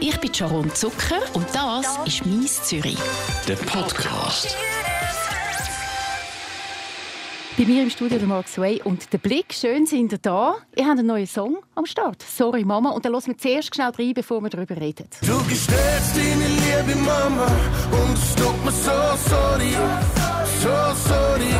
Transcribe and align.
Ich 0.00 0.16
bin 0.20 0.32
Sharon 0.32 0.72
Zucker 0.74 1.20
und 1.34 1.46
das 1.52 1.98
ist 2.06 2.24
«Mies 2.24 2.62
Zürich». 2.62 2.98
Der 3.48 3.56
Podcast. 3.56 4.56
Bei 7.56 7.64
mir 7.64 7.82
im 7.82 7.90
Studio 7.90 8.18
der 8.18 8.28
Mark 8.28 8.46
Sway 8.46 8.80
und 8.84 9.12
der 9.12 9.18
Blick. 9.18 9.52
Schön 9.52 9.86
sind 9.86 10.12
ihr 10.12 10.18
da. 10.18 10.54
Ihr 10.76 10.86
habt 10.86 10.98
einen 10.98 11.08
neuen 11.08 11.26
Song 11.26 11.58
am 11.74 11.84
Start. 11.84 12.22
«Sorry 12.22 12.64
Mama». 12.64 12.90
Und 12.90 13.04
dann 13.04 13.12
hören 13.12 13.26
wir 13.26 13.38
zuerst 13.38 13.74
schnell 13.74 13.90
rein, 13.90 14.14
bevor 14.14 14.40
wir 14.40 14.50
darüber 14.50 14.76
reden. 14.76 15.08
Du 15.22 15.36
gestellst 15.48 16.16
deine 16.16 16.46
liebe 16.46 16.98
Mama 17.00 17.46
und 17.90 18.16
es 18.16 18.34
tut 18.36 18.64
mir 18.64 18.70
so 18.70 18.90
sorry, 19.28 19.74
so 20.62 21.08
sorry. 21.08 21.54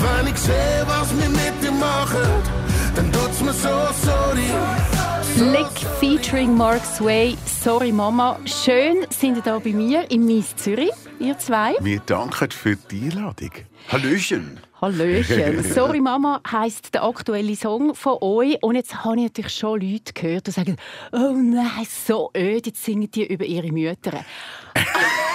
Wenn 0.00 0.32
ich 0.32 0.38
sehe, 0.38 0.84
was 0.86 1.10
wir 1.20 1.28
mit 1.28 1.62
dir 1.62 1.72
machen, 1.72 2.42
dann 2.94 3.12
tut's 3.12 3.40
mir 3.40 3.52
so 3.52 3.68
sorry. 4.04 4.97
Blick 5.38 5.70
featuring 6.00 6.56
Mark 6.56 6.84
Sway. 6.84 7.36
«Sorry 7.46 7.92
Mama». 7.92 8.40
Schön 8.44 9.06
sind 9.08 9.36
ihr 9.36 9.42
da 9.42 9.60
bei 9.60 9.70
mir 9.70 10.10
im 10.10 10.26
«Mies 10.26 10.56
Zürich», 10.56 10.90
ihr 11.20 11.38
zwei. 11.38 11.76
Wir 11.78 12.00
danken 12.00 12.50
für 12.50 12.74
die 12.74 13.04
Einladung. 13.04 13.52
Hallöchen. 13.86 14.58
Hallöchen. 14.80 15.62
«Sorry 15.72 16.00
Mama» 16.00 16.40
heisst 16.50 16.92
der 16.92 17.04
aktuelle 17.04 17.54
Song 17.54 17.94
von 17.94 18.18
euch. 18.20 18.60
Und 18.64 18.74
jetzt 18.74 19.04
habe 19.04 19.14
ich 19.18 19.22
natürlich 19.22 19.54
schon 19.54 19.80
Leute 19.80 20.12
gehört, 20.12 20.48
die 20.48 20.50
sagen, 20.50 20.76
oh 21.12 21.32
nein, 21.32 21.86
so 21.88 22.32
öd, 22.36 22.66
jetzt 22.66 22.84
singen 22.84 23.08
die 23.08 23.24
über 23.24 23.44
ihre 23.44 23.70
Mütter. 23.70 24.24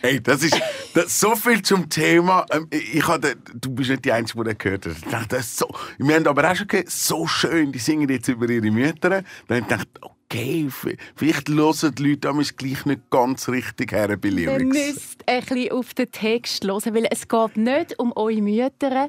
Hey, 0.00 0.20
das 0.22 0.42
ist 0.42 0.60
das, 0.94 1.20
so 1.20 1.34
viel 1.36 1.62
zum 1.62 1.88
Thema. 1.88 2.44
Ähm, 2.50 2.66
Ich 2.70 3.06
hatte, 3.06 3.36
du 3.54 3.70
bist 3.70 3.90
nicht 3.90 4.04
die 4.04 4.12
Einzige, 4.12 4.42
die 4.44 4.50
das 4.50 4.58
gehört 4.58 4.86
hat. 4.86 4.92
Ich 4.96 5.10
dachte, 5.10 5.28
das 5.36 5.46
ist 5.46 5.56
so, 5.58 5.68
wir 5.98 6.16
haben 6.16 6.26
aber 6.26 6.50
auch 6.50 6.56
schon 6.56 6.66
gehört, 6.68 6.90
so 6.90 7.26
schön, 7.26 7.72
die 7.72 7.78
singen 7.78 8.08
jetzt 8.08 8.28
über 8.28 8.48
ihre 8.48 8.70
Mütter. 8.70 9.10
Dann 9.10 9.24
habe 9.48 9.58
ich 9.60 9.68
gedacht, 9.68 9.88
okay, 10.00 10.68
vielleicht 11.16 11.48
hören 11.48 11.94
die 11.94 12.02
Leute 12.02 12.16
damals 12.18 12.56
gleich 12.56 12.84
nicht 12.86 13.10
ganz 13.10 13.48
richtig 13.48 13.92
her 13.92 14.16
bei 14.16 14.28
Ihr 14.28 14.34
Lyrics. 14.34 14.64
müsst 14.64 15.28
ein 15.28 15.40
bisschen 15.44 15.72
auf 15.72 15.94
den 15.94 16.10
Text 16.10 16.64
hören, 16.64 16.94
weil 16.94 17.06
es 17.10 17.26
geht 17.28 17.56
nicht 17.56 17.98
um 17.98 18.12
eure 18.16 18.40
Mütter, 18.42 19.08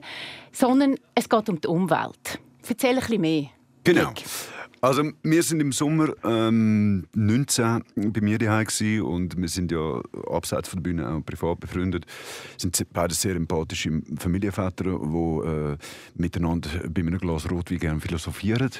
sondern 0.52 0.96
es 1.16 1.30
geht 1.30 1.50
um 1.50 1.60
die 1.62 1.68
Umwelt. 1.68 2.40
Erzähl 2.68 2.92
ein 2.92 3.00
bisschen 3.00 3.22
mehr. 3.22 3.50
Genau. 3.84 4.14
Also 4.84 5.04
wir 5.22 5.44
sind 5.44 5.60
im 5.60 5.72
Sommer 5.72 6.10
ähm, 6.24 7.06
19 7.14 7.84
bei 7.96 8.22
mir 8.22 8.40
daheim 8.40 8.66
und 9.04 9.38
wir 9.38 9.48
sind 9.48 9.72
ja 9.72 10.02
abseits 10.28 10.70
von 10.70 10.78
der 10.78 10.90
Bühne 10.90 11.08
auch 11.08 11.24
privat 11.24 11.60
befreundet. 11.60 12.08
Sind 12.58 12.84
beide 12.92 13.14
sehr 13.14 13.36
empathische 13.36 14.02
Familienväter, 14.18 14.86
die 14.86 15.48
äh, 15.48 15.78
miteinander 16.16 16.70
bei 16.90 17.02
einem 17.02 17.20
Glas 17.20 17.50
Rotwein 17.52 17.78
gerne 17.78 18.00
philosophieren. 18.00 18.72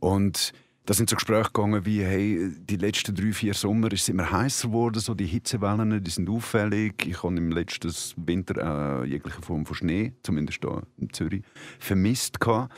Und 0.00 0.52
da 0.84 0.92
sind 0.92 1.08
so 1.08 1.16
Gespräche 1.16 1.50
gegangen 1.50 1.86
wie, 1.86 2.04
hey, 2.04 2.50
die 2.68 2.76
letzten 2.76 3.14
drei, 3.14 3.32
vier 3.32 3.54
Sommer 3.54 3.90
ist 3.90 4.02
es 4.02 4.08
immer 4.10 4.30
heißer 4.30 4.68
geworden, 4.68 5.00
so 5.00 5.14
die 5.14 5.26
Hitzewellen, 5.26 6.04
die 6.04 6.10
sind 6.10 6.28
auffällig. 6.28 7.06
Ich 7.06 7.22
habe 7.22 7.36
im 7.36 7.52
letzten 7.52 7.90
Winter 8.26 9.02
äh, 9.02 9.06
jegliche 9.06 9.40
Form 9.40 9.64
von 9.64 9.76
Schnee, 9.76 10.12
zumindest 10.22 10.60
hier 10.62 10.82
in 10.98 11.10
Zürich, 11.10 11.42
vermisst 11.78 12.38
gehabt. 12.38 12.74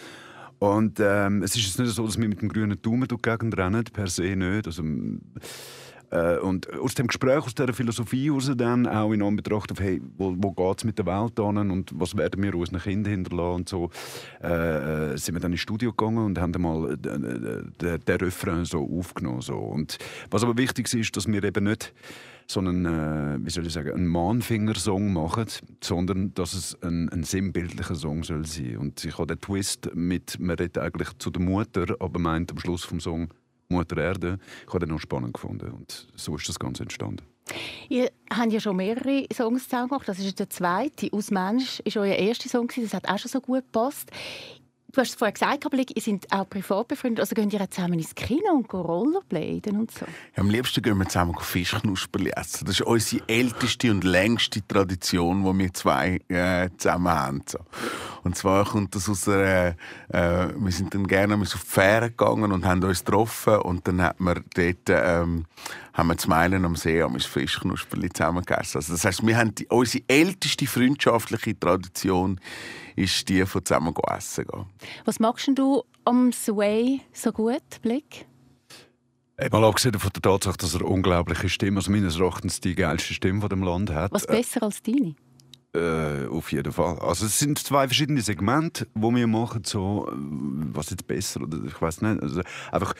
Und 0.61 1.00
ähm, 1.00 1.42
es 1.42 1.56
ist 1.56 1.64
jetzt 1.64 1.78
nicht 1.78 1.94
so, 1.94 2.05
dass 2.05 2.19
wir 2.19 2.28
mit 2.28 2.42
dem 2.42 2.50
grünen 2.50 2.80
Daumen 2.83 3.08
durch 3.08 3.22
die 3.22 3.30
Gegend 3.30 3.56
rennen, 3.56 3.83
per 3.83 4.08
se 4.08 4.36
nicht. 4.36 4.67
Also, 4.67 4.83
äh, 6.11 6.39
und 6.39 6.72
aus 6.78 6.94
dem 6.94 7.06
Gespräch, 7.06 7.44
aus 7.44 7.55
dieser 7.55 7.72
Philosophie 7.72 8.27
heraus 8.27 8.50
dann 8.56 8.86
auch 8.86 9.12
in 9.12 9.22
Anbetracht 9.22 9.70
auf, 9.72 9.80
hey, 9.80 10.00
wo, 10.17 10.34
wo 10.36 10.52
geht 10.52 10.78
es 10.78 10.84
mit 10.84 10.98
der 10.98 11.06
Welt 11.06 11.39
an 11.39 11.70
und 11.70 11.92
was 11.94 12.17
werden 12.17 12.42
wir 12.42 12.55
unseren 12.55 12.80
Kindern 12.80 13.12
hinterlassen 13.12 13.55
und 13.56 13.69
so, 13.69 13.91
äh, 14.42 15.12
äh, 15.12 15.17
sind 15.17 15.34
wir 15.34 15.41
dann 15.41 15.52
ins 15.52 15.61
Studio 15.61 15.92
gegangen 15.92 16.25
und 16.25 16.39
haben 16.39 16.52
dann 16.52 16.62
mal 16.62 16.97
den, 16.97 17.72
den, 17.80 18.05
den 18.05 18.17
Refrain 18.17 18.64
so 18.64 18.89
aufgenommen. 18.98 19.41
So. 19.41 19.56
Und 19.56 19.98
was 20.30 20.42
aber 20.42 20.56
wichtig 20.56 20.92
ist, 20.92 21.17
dass 21.17 21.27
wir 21.27 21.42
eben 21.44 21.64
nicht 21.64 21.92
so 22.50 22.58
einen, 22.58 22.84
äh, 22.84 23.39
wie 23.45 23.50
soll 23.50 23.67
ich 23.67 23.72
sagen, 23.72 23.92
einen 23.92 24.08
Mahnfingersong 24.08 25.12
machen, 25.12 25.47
sondern 25.80 26.34
dass 26.34 26.52
es 26.55 26.77
ein, 26.83 27.08
ein 27.11 27.22
sinnbildlicher 27.22 27.95
Song 27.95 28.24
soll 28.24 28.45
sein. 28.46 28.79
Und 28.79 29.05
ich 29.05 29.17
habe 29.17 29.29
den 29.29 29.40
Twist 29.40 29.95
mit, 29.95 30.40
man 30.40 30.56
redet 30.56 30.79
eigentlich 30.79 31.17
zu 31.18 31.30
der 31.30 31.42
Mutter, 31.42 31.95
aber 32.01 32.18
meint 32.18 32.51
am 32.51 32.58
Schluss 32.58 32.83
vom 32.83 32.98
Song 32.98 33.29
Mutter 33.70 33.97
Erde. 33.98 34.39
Ich 34.67 34.69
habe 34.69 34.81
den 34.81 34.91
noch 34.91 35.01
spannend 35.01 35.35
gefunden 35.35 35.70
und 35.73 36.08
so 36.14 36.36
ist 36.36 36.48
das 36.48 36.58
Ganze 36.58 36.83
entstanden. 36.83 37.25
Ihr 37.89 38.11
habt 38.33 38.53
ja 38.53 38.61
schon 38.61 38.77
mehrere 38.77 39.27
Songs 39.33 39.64
zusammen 39.64 39.89
gemacht. 39.89 40.08
Das 40.08 40.19
ist 40.19 40.39
der 40.39 40.51
zweite. 40.51 41.13
«Aus 41.13 41.31
Mensch» 41.31 41.80
ist 41.80 41.97
euer 41.97 42.14
erster 42.14 42.48
Song. 42.48 42.69
Das 42.75 42.95
hat 42.95 43.09
auch 43.09 43.19
schon 43.19 43.30
so 43.30 43.41
gut 43.41 43.64
gepasst. 43.64 44.11
Du 44.92 45.01
hast 45.01 45.11
es 45.11 45.14
vorher 45.14 45.33
gesagt, 45.33 45.67
aber 45.67 45.77
ihr 45.77 46.02
seid 46.02 46.27
auch 46.33 46.48
privat 46.48 46.89
befreundet. 46.89 47.20
Also 47.20 47.34
gehen 47.34 47.51
ihr 47.51 47.70
zusammen 47.70 48.01
ins 48.01 48.14
Kino 48.14 48.52
und 48.55 48.73
Rollerbladen 48.73 49.78
und 49.78 49.90
so? 49.92 50.05
Am 50.36 50.51
liebsten 50.51 50.83
gehen 50.83 50.98
wir 50.98 51.06
zusammen 51.06 51.34
Fischknusperli 51.39 52.30
essen. 52.30 52.64
Das 52.67 52.80
ist 52.80 52.86
unsere 52.86 53.23
älteste 53.29 53.90
und 53.90 54.02
längste 54.02 54.67
Tradition, 54.67 55.45
die 55.45 55.58
wir 55.58 55.74
zwei 55.74 56.20
äh, 56.29 56.70
zusammen 56.77 57.12
haben. 57.12 57.42
So. 57.46 57.58
Und 58.24 58.36
zwar 58.36 58.64
kommt 58.64 58.95
das 58.95 59.08
aus 59.08 59.29
einer, 59.29 59.77
äh, 60.08 60.48
wir 60.56 60.73
sind 60.73 60.92
dann 60.92 61.06
gerne 61.06 61.36
auf 61.36 61.52
die 61.52 61.58
Fähre 61.58 62.11
gegangen 62.11 62.50
und 62.50 62.64
haben 62.64 62.83
uns 62.83 63.05
getroffen 63.05 63.56
und 63.58 63.86
dann 63.86 64.02
hat 64.02 64.18
man 64.18 64.45
dort, 64.55 64.89
ähm, 64.89 65.46
haben 65.95 66.08
wir 66.08 66.17
zu 66.17 66.28
Meilen 66.28 66.64
am 66.64 66.77
See 66.77 67.02
am 67.02 67.18
Fischknusperli 67.18 68.11
zusammen 68.11 68.45
gegessen. 68.45 68.78
Also 68.78 68.92
das 68.92 69.05
heißt, 69.05 69.27
wir 69.27 69.36
haben 69.36 69.55
die, 69.55 69.67
unsere 69.67 70.05
älteste 70.08 70.67
freundschaftliche 70.67 71.58
Tradition 71.58 72.40
ist 72.96 73.28
die 73.28 73.45
von 73.46 73.64
zusammen 73.64 73.95
essen 74.17 74.46
gehen. 74.46 74.67
Was 75.05 75.20
magst 75.20 75.50
du 75.55 75.83
am 76.05 76.33
Sway 76.33 77.00
so 77.12 77.33
gut, 77.33 77.83
Blick? 77.83 78.27
Mal 79.50 79.64
abgesehen 79.64 79.98
von 79.98 80.11
der 80.14 80.23
Tatsache, 80.23 80.58
dass 80.58 80.74
er 80.74 80.80
eine 80.80 80.90
unglaubliche 80.90 81.48
Stimme, 81.48 81.79
also 81.79 81.90
meines 81.90 82.18
Erachtens 82.18 82.61
die 82.61 82.74
geilste 82.74 83.14
Stimme 83.14 83.40
von 83.40 83.48
dem 83.48 83.62
Land 83.62 83.90
hat. 83.90 84.12
Was 84.12 84.27
besser 84.27 84.62
als 84.62 84.83
deine? 84.83 85.14
Äh, 85.73 86.27
auf 86.27 86.52
jeden 86.52 86.73
Fall. 86.73 86.98
Also 86.98 87.27
es 87.27 87.39
sind 87.39 87.58
zwei 87.58 87.86
verschiedene 87.86 88.20
Segmente, 88.20 88.89
wo 88.95 89.14
wir 89.14 89.27
machen, 89.27 89.62
so 89.64 90.08
äh, 90.08 90.14
was 90.14 90.90
jetzt 90.90 91.06
besser 91.06 91.42
oder 91.42 91.58
ich 91.64 91.80
weiß 91.80 92.02
nicht. 92.02 92.23
Also 92.23 92.42
einfach 92.73 92.95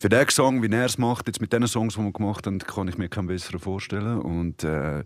für 0.00 0.08
den 0.08 0.26
Song, 0.30 0.62
wie 0.62 0.74
er 0.74 0.86
es 0.86 0.96
macht, 0.96 1.26
jetzt 1.26 1.42
mit 1.42 1.52
den 1.52 1.66
Songs, 1.66 1.94
die 1.94 2.00
wir 2.00 2.10
gemacht 2.10 2.46
haben, 2.46 2.58
kann 2.58 2.88
ich 2.88 2.96
mir 2.96 3.10
keinen 3.10 3.26
besseren 3.26 3.60
vorstellen. 3.60 4.18
Und 4.18 4.64
äh, 4.64 5.04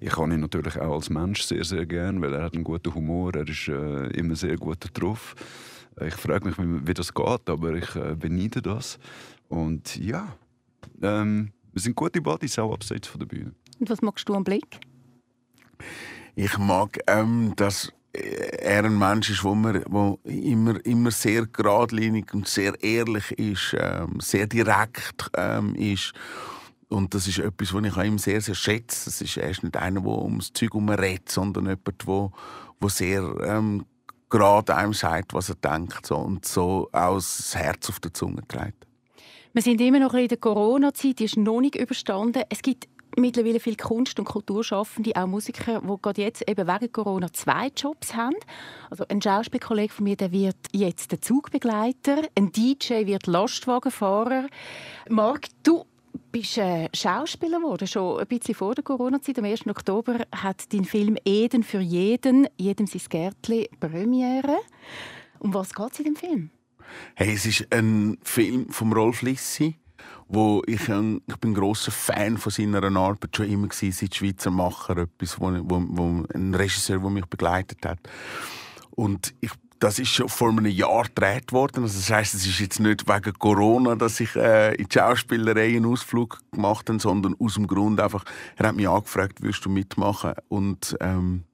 ich 0.00 0.10
kann 0.10 0.30
ihn 0.30 0.38
natürlich 0.38 0.78
auch 0.78 0.94
als 0.94 1.10
Mensch 1.10 1.42
sehr, 1.42 1.64
sehr 1.64 1.84
gern, 1.84 2.22
weil 2.22 2.32
er 2.32 2.44
hat 2.44 2.54
einen 2.54 2.62
guten 2.62 2.94
Humor, 2.94 3.34
er 3.34 3.48
ist 3.48 3.66
äh, 3.66 4.06
immer 4.16 4.36
sehr 4.36 4.56
gut 4.56 4.86
drauf. 4.94 5.34
Ich 6.00 6.14
frage 6.14 6.46
mich, 6.48 6.58
wie, 6.58 6.86
wie 6.86 6.94
das 6.94 7.12
geht, 7.12 7.50
aber 7.50 7.74
ich 7.74 7.96
äh, 7.96 8.14
beneide 8.14 8.62
das. 8.62 9.00
Und 9.48 9.96
ja, 9.96 10.36
ähm, 11.02 11.50
wir 11.72 11.82
sind 11.82 11.96
gute 11.96 12.22
Buddies, 12.22 12.56
auch 12.60 12.72
abseits 12.72 13.08
von 13.08 13.18
der 13.18 13.26
Bühne. 13.26 13.52
Und 13.80 13.90
was 13.90 14.00
magst 14.00 14.28
du 14.28 14.34
am 14.34 14.44
Blick? 14.44 14.78
Ich 16.36 16.56
mag, 16.56 17.00
ähm, 17.08 17.52
dass 17.56 17.92
er 18.16 18.84
ein 18.84 18.98
Mensch 18.98 19.30
ist, 19.30 19.44
wo 19.44 20.18
immer, 20.24 20.84
immer 20.84 21.10
sehr 21.10 21.46
geradlinig 21.46 22.32
und 22.34 22.48
sehr 22.48 22.72
ehrlich 22.82 23.32
ist, 23.32 23.76
ähm, 23.78 24.18
sehr 24.20 24.46
direkt 24.46 25.30
ähm, 25.36 25.74
ist. 25.74 26.12
Und 26.88 27.14
das 27.14 27.26
ist 27.26 27.38
etwas, 27.38 27.74
was 27.74 27.84
ich 27.84 27.96
an 27.96 28.06
ihm 28.06 28.18
sehr, 28.18 28.40
sehr 28.40 28.54
schätze. 28.54 29.06
Das 29.06 29.20
ist, 29.20 29.36
er 29.36 29.50
ist 29.50 29.62
nicht 29.62 29.76
einer, 29.76 30.00
der 30.00 30.10
ums 30.10 30.52
Zeug 30.52 30.70
herum 30.72 30.88
redet, 30.88 31.30
sondern 31.30 31.64
jemand, 31.64 32.06
der, 32.06 32.30
der 32.80 32.88
sehr 32.88 33.22
ähm, 33.44 33.84
gerade 34.28 34.76
einem 34.76 34.92
sagt, 34.92 35.34
was 35.34 35.48
er 35.48 35.56
denkt 35.56 36.06
so, 36.06 36.16
und 36.16 36.44
so 36.44 36.88
auch 36.92 37.14
das 37.14 37.54
Herz 37.54 37.88
auf 37.88 38.00
der 38.00 38.12
Zunge 38.14 38.46
trägt. 38.46 38.86
Wir 39.52 39.62
sind 39.62 39.80
immer 39.80 39.98
noch 39.98 40.14
in 40.14 40.28
der 40.28 40.36
Corona-Zeit, 40.36 41.18
die 41.18 41.24
ist 41.24 41.36
noch 41.36 41.60
nicht 41.60 41.76
überstanden. 41.76 42.42
Es 42.50 42.60
gibt 42.60 42.88
mittlerweile 43.16 43.60
viele 43.60 43.76
Kunst- 43.76 44.18
und 44.18 44.26
Kulturschaffende, 44.26 45.12
auch 45.16 45.26
Musiker, 45.26 45.80
die 45.80 46.02
gerade 46.02 46.22
jetzt 46.22 46.48
eben 46.48 46.66
wegen 46.66 46.92
Corona 46.92 47.32
zwei 47.32 47.70
Jobs 47.76 48.14
haben. 48.14 48.36
Also 48.90 49.04
ein 49.08 49.20
Schauspielkollege 49.20 49.92
von 49.92 50.04
mir, 50.04 50.16
der 50.16 50.32
wird 50.32 50.56
jetzt 50.72 51.12
der 51.12 51.20
Zugbegleiter, 51.20 52.22
ein 52.34 52.52
DJ 52.52 53.06
wird 53.06 53.26
Lastwagenfahrer. 53.26 54.46
Marc, 55.08 55.48
du 55.62 55.84
bist 56.32 56.58
äh, 56.58 56.88
Schauspieler 56.94 57.58
geworden, 57.58 57.86
schon 57.86 58.20
ein 58.20 58.26
bisschen 58.26 58.54
vor 58.54 58.74
der 58.74 58.84
Corona-Zeit. 58.84 59.38
Am 59.38 59.44
1. 59.44 59.66
Oktober 59.66 60.20
hat 60.32 60.72
dein 60.72 60.84
Film 60.84 61.16
«Eden 61.24 61.62
für 61.62 61.80
jeden», 61.80 62.48
«Jedem 62.56 62.86
sein 62.86 63.02
Gärtli» 63.08 63.68
Premiere. 63.80 64.58
Um 65.38 65.54
was 65.54 65.74
geht 65.74 65.92
es 65.92 65.98
in 66.00 66.04
dem 66.04 66.16
Film? 66.16 66.50
Hey, 67.14 67.34
es 67.34 67.46
ist 67.46 67.72
ein 67.72 68.18
Film 68.22 68.68
von 68.70 68.92
Rolf 68.92 69.22
Lissi, 69.22 69.76
wo 70.28 70.62
ich, 70.66 70.88
ein, 70.88 71.20
ich 71.26 71.36
bin 71.36 71.52
ein 71.52 71.54
grosser 71.54 71.92
Fan 71.92 72.36
von 72.36 72.50
seiner 72.50 72.82
Arbeit 72.82 73.36
schon 73.36 73.48
immer 73.48 73.68
gewesen, 73.68 73.92
seit 73.92 74.14
Schweizer 74.14 74.50
Macher, 74.50 74.96
etwas, 74.98 75.40
wo, 75.40 75.50
wo, 75.50 75.84
wo 75.88 76.24
ein 76.34 76.54
Regisseur, 76.54 76.98
der 76.98 77.10
mich 77.10 77.26
begleitet 77.26 77.84
hat. 77.84 77.98
Und 78.90 79.34
ich, 79.40 79.50
das 79.78 79.98
ist 79.98 80.08
schon 80.08 80.28
vor 80.28 80.48
einem 80.48 80.66
Jahr 80.66 81.04
gedreht 81.04 81.52
worden. 81.52 81.84
Also 81.84 81.98
das 81.98 82.10
heißt, 82.10 82.34
es 82.34 82.46
ist 82.46 82.58
jetzt 82.58 82.80
nicht 82.80 83.06
wegen 83.06 83.38
Corona, 83.38 83.94
dass 83.94 84.20
ich 84.20 84.34
äh, 84.34 84.74
in 84.74 84.88
die 84.88 84.98
Schauspielerei 84.98 85.76
einen 85.76 85.86
Ausflug 85.86 86.40
gemacht 86.50 86.88
habe, 86.88 86.98
sondern 86.98 87.36
aus 87.38 87.54
dem 87.54 87.66
Grund 87.66 88.00
einfach, 88.00 88.24
er 88.56 88.68
hat 88.68 88.76
mich 88.76 88.88
angefragt, 88.88 89.42
würdest 89.42 89.64
du 89.64 89.70
mitmachen? 89.70 90.32
Und 90.48 90.96
ähm, 91.00 91.44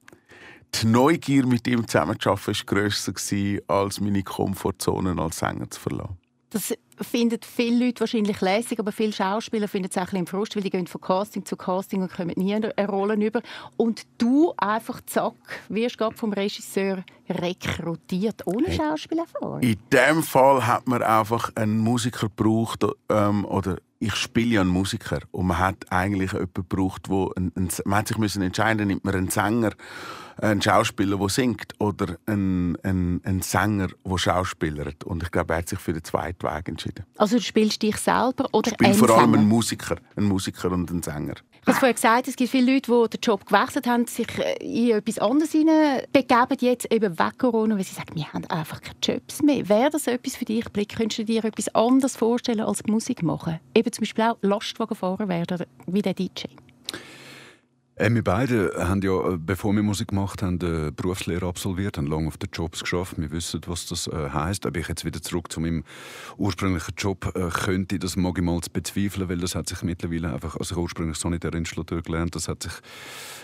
die 0.75 0.87
Neugier, 0.87 1.45
mit 1.45 1.67
ihm 1.67 1.87
zusammenzuarbeiten, 1.87 2.55
war 2.55 2.65
grösser 2.65 3.13
gewesen, 3.13 3.61
als 3.67 3.99
meine 3.99 4.23
Komfortzone 4.23 5.21
als 5.21 5.39
Sänger 5.39 5.69
zu 5.69 5.79
verlassen. 5.79 6.17
Das 6.49 6.73
finden 7.01 7.39
viele 7.41 7.85
Leute 7.85 8.01
wahrscheinlich 8.01 8.41
lässig, 8.41 8.79
aber 8.79 8.91
viele 8.91 9.13
Schauspieler 9.13 9.67
finden 9.67 9.89
es 9.89 9.97
auch 9.97 10.01
ein 10.01 10.05
bisschen 10.07 10.27
Frust, 10.27 10.55
weil 10.55 10.63
die 10.63 10.69
gehen 10.69 10.87
von 10.87 11.01
Casting 11.01 11.45
zu 11.45 11.55
Casting 11.55 12.01
und 12.01 12.11
kommen 12.11 12.33
nie 12.35 12.53
eine 12.53 12.73
Rolle 12.87 13.15
über. 13.15 13.41
Und 13.77 14.03
du 14.17 14.53
einfach 14.57 15.01
zack, 15.05 15.33
wirst 15.69 15.97
gerade 15.97 16.15
vom 16.15 16.33
Regisseur 16.33 17.03
rekrutiert, 17.29 18.45
ohne 18.45 18.67
hey. 18.67 18.77
Schauspielerfahrung. 18.77 19.61
In 19.61 19.77
dem 19.91 20.23
Fall 20.23 20.65
hat 20.65 20.87
man 20.87 21.01
einfach 21.01 21.51
einen 21.55 21.77
Musiker 21.77 22.27
gebraucht, 22.27 22.85
ähm, 23.09 23.45
oder 23.45 23.77
ich 23.99 24.15
spiele 24.15 24.55
ja 24.55 24.61
einen 24.61 24.69
Musiker 24.69 25.19
und 25.31 25.47
man 25.47 25.59
hat 25.59 25.85
eigentlich 25.89 26.33
jemanden 26.33 26.53
gebraucht, 26.53 27.09
wo 27.09 27.31
ein, 27.37 27.53
ein, 27.55 27.69
man 27.85 27.99
hat 27.99 28.09
sich 28.09 28.17
müssen 28.17 28.41
entscheiden, 28.41 28.87
nimmt 28.87 29.05
man 29.05 29.15
einen 29.15 29.29
Sänger 29.29 29.71
ein 30.41 30.61
Schauspieler, 30.61 31.17
der 31.17 31.29
singt, 31.29 31.73
oder 31.79 32.17
ein, 32.25 32.77
ein, 32.83 33.21
ein 33.23 33.41
Sänger, 33.41 33.87
der 34.05 34.17
schauspielert. 34.17 35.03
Und 35.03 35.23
ich 35.23 35.31
glaube, 35.31 35.53
er 35.53 35.59
hat 35.59 35.69
sich 35.69 35.79
für 35.79 35.93
den 35.93 36.03
zweiten 36.03 36.43
Weg 36.47 36.67
entschieden. 36.67 37.05
Also 37.17 37.37
du 37.37 37.41
spielst 37.41 37.81
dich 37.81 37.97
selber 37.97 38.47
oder 38.51 38.71
Ich 38.71 38.73
spiele 38.75 38.93
vor 38.93 39.09
allem 39.17 39.33
einen 39.33 39.47
Musiker, 39.47 39.97
einen 40.15 40.27
Musiker 40.27 40.71
und 40.71 40.89
einen 40.89 41.03
Sänger. 41.03 41.35
Ich 41.61 41.67
habe 41.67 41.77
vorher 41.77 41.93
gesagt, 41.93 42.27
es 42.27 42.35
gibt 42.35 42.51
viele 42.51 42.73
Leute, 42.73 42.91
die 42.91 43.17
den 43.17 43.21
Job 43.21 43.45
gewechselt 43.45 43.87
haben, 43.87 44.05
sich 44.05 44.27
in 44.59 44.91
etwas 44.91 45.17
anderes 45.19 45.51
begeben, 45.51 46.57
jetzt 46.59 46.91
eben 46.91 47.17
weg 47.17 47.37
Corona, 47.37 47.77
weil 47.77 47.85
sie 47.85 47.95
sagen, 47.95 48.15
wir 48.15 48.31
haben 48.33 48.45
einfach 48.47 48.81
keine 48.81 48.97
Jobs 49.01 49.41
mehr. 49.41 49.69
Wäre 49.69 49.89
das 49.89 50.07
etwas 50.07 50.35
für 50.35 50.43
dich, 50.43 50.65
Blick? 50.71 50.97
Könntest 50.97 51.19
du 51.19 51.25
dir 51.25 51.45
etwas 51.45 51.73
anderes 51.73 52.17
vorstellen 52.17 52.59
als 52.59 52.83
Musik 52.85 53.23
machen? 53.23 53.61
Eben 53.73 53.91
zum 53.93 54.01
Beispiel 54.01 54.25
auch 54.25 54.37
Lastwagenfahrer 54.41 55.29
werden, 55.29 55.63
wie 55.87 56.01
der 56.01 56.13
DJ? 56.13 56.47
Äh, 57.95 58.09
wir 58.11 58.23
beide 58.23 58.73
haben 58.77 59.01
ja, 59.01 59.33
äh, 59.33 59.37
bevor 59.37 59.73
wir 59.75 59.83
Musik 59.83 60.07
gemacht 60.09 60.41
haben, 60.41 60.59
eine 60.59 60.91
Berufslehre 60.91 61.45
absolviert, 61.45 61.97
haben 61.97 62.07
lange 62.07 62.27
auf 62.27 62.37
den 62.37 62.49
Jobs 62.51 62.79
geschafft. 62.81 63.15
Wir 63.17 63.31
wissen, 63.31 63.61
was 63.67 63.85
das 63.85 64.07
äh, 64.07 64.29
heißt. 64.29 64.65
Aber 64.65 64.79
ich 64.79 64.87
jetzt 64.87 65.05
wieder 65.05 65.21
zurück 65.21 65.51
zu 65.51 65.59
meinem 65.59 65.83
ursprünglichen 66.37 66.95
Job 66.97 67.31
äh, 67.35 67.49
könnte, 67.49 67.99
das 67.99 68.15
mag 68.15 68.37
ich 68.37 68.43
mal 68.43 68.59
bezweifeln, 68.71 69.29
weil 69.29 69.37
das 69.37 69.53
hat 69.53 69.69
sich 69.69 69.83
mittlerweile 69.83 70.33
einfach, 70.33 70.57
also 70.57 70.73
ich 70.75 70.81
ursprünglich 70.81 71.17
Sanitärinstallateur 71.17 72.01
gelernt, 72.01 72.35
das 72.35 72.47
hat 72.47 72.63
sich 72.63 72.73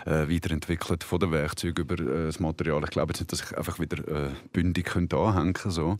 äh, 0.05 0.27
weiterentwickelt 0.27 1.03
von 1.03 1.19
den 1.19 1.31
Werkzeugen 1.31 1.83
über 1.83 1.99
äh, 1.99 2.25
das 2.25 2.39
Material. 2.39 2.83
Ich 2.83 2.89
glaube 2.89 3.13
jetzt 3.13 3.19
nicht, 3.19 3.31
dass 3.31 3.43
ich 3.43 3.57
einfach 3.57 3.79
wieder 3.79 4.07
äh, 4.07 4.29
bündig 4.51 4.85
könnte 4.85 5.17
anhängen 5.17 5.53
könnte. 5.53 5.71
So. 5.75 5.99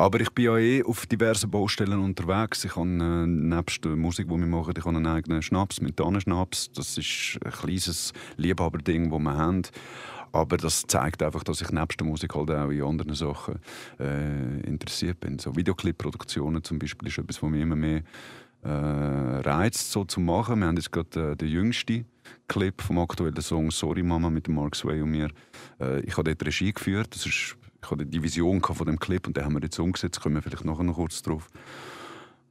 Aber 0.00 0.18
ich 0.18 0.30
bin 0.30 0.46
ja 0.46 0.56
eh 0.56 0.82
auf 0.82 1.04
diversen 1.04 1.50
Baustellen 1.50 2.00
unterwegs. 2.00 2.64
Ich 2.64 2.74
habe 2.74 2.88
äh, 2.88 3.26
nebst 3.26 3.84
der 3.84 3.96
Musik, 3.96 4.28
die 4.28 4.34
wir 4.34 4.46
machen, 4.46 4.72
ich 4.74 4.82
habe 4.82 4.96
einen 4.96 5.06
eigenen 5.06 5.42
Schnaps, 5.42 5.82
Methanenschnaps. 5.82 6.72
Das 6.72 6.96
ist 6.96 7.38
ein 7.44 7.50
kleines 7.50 8.14
Liebhaberding, 8.38 9.10
das 9.10 9.20
wir 9.20 9.36
haben. 9.36 9.62
Aber 10.32 10.56
das 10.56 10.84
zeigt 10.86 11.22
einfach, 11.22 11.44
dass 11.44 11.60
ich 11.60 11.70
nebst 11.70 12.00
der 12.00 12.06
Musik 12.06 12.34
halt 12.34 12.50
auch 12.50 12.70
in 12.70 12.82
anderen 12.82 13.14
Sachen 13.14 13.60
äh, 13.98 14.60
interessiert 14.60 15.20
bin. 15.20 15.38
So 15.38 15.54
Videoclip-Produktionen 15.54 16.64
zum 16.64 16.78
Beispiel 16.78 17.08
ist 17.08 17.18
etwas, 17.18 17.42
was 17.42 17.50
mich 17.50 17.60
immer 17.60 17.76
mehr 17.76 18.02
äh, 18.62 18.70
reizt, 18.70 19.92
so 19.92 20.04
zu 20.06 20.20
machen. 20.20 20.60
Wir 20.60 20.68
haben 20.68 20.76
jetzt 20.76 20.92
gerade 20.92 21.32
äh, 21.32 21.36
den 21.36 21.48
jüngsten 21.48 22.06
Clip 22.48 22.80
vom 22.80 23.00
aktuellen 23.00 23.42
Song 23.42 23.70
«Sorry 23.70 24.02
Mama» 24.02 24.30
mit 24.30 24.48
Mark 24.48 24.76
Sway 24.76 25.02
und 25.02 25.10
mir. 25.10 25.28
Äh, 25.78 26.00
ich 26.00 26.16
habe 26.16 26.34
dort 26.34 26.46
Regie 26.46 26.72
geführt. 26.72 27.08
Das 27.14 27.26
ist 27.26 27.58
ich 27.90 27.98
hatte 27.98 28.06
die 28.06 28.22
Vision 28.22 28.62
von 28.62 28.86
dem 28.86 28.98
Clip 28.98 29.26
und 29.26 29.36
den 29.36 29.44
haben 29.44 29.54
wir 29.54 29.62
jetzt 29.62 29.78
umgesetzt. 29.78 30.20
Kommen 30.20 30.36
wir 30.36 30.42
vielleicht 30.42 30.64
noch 30.64 30.78
kurz 30.94 31.22
drauf. 31.22 31.48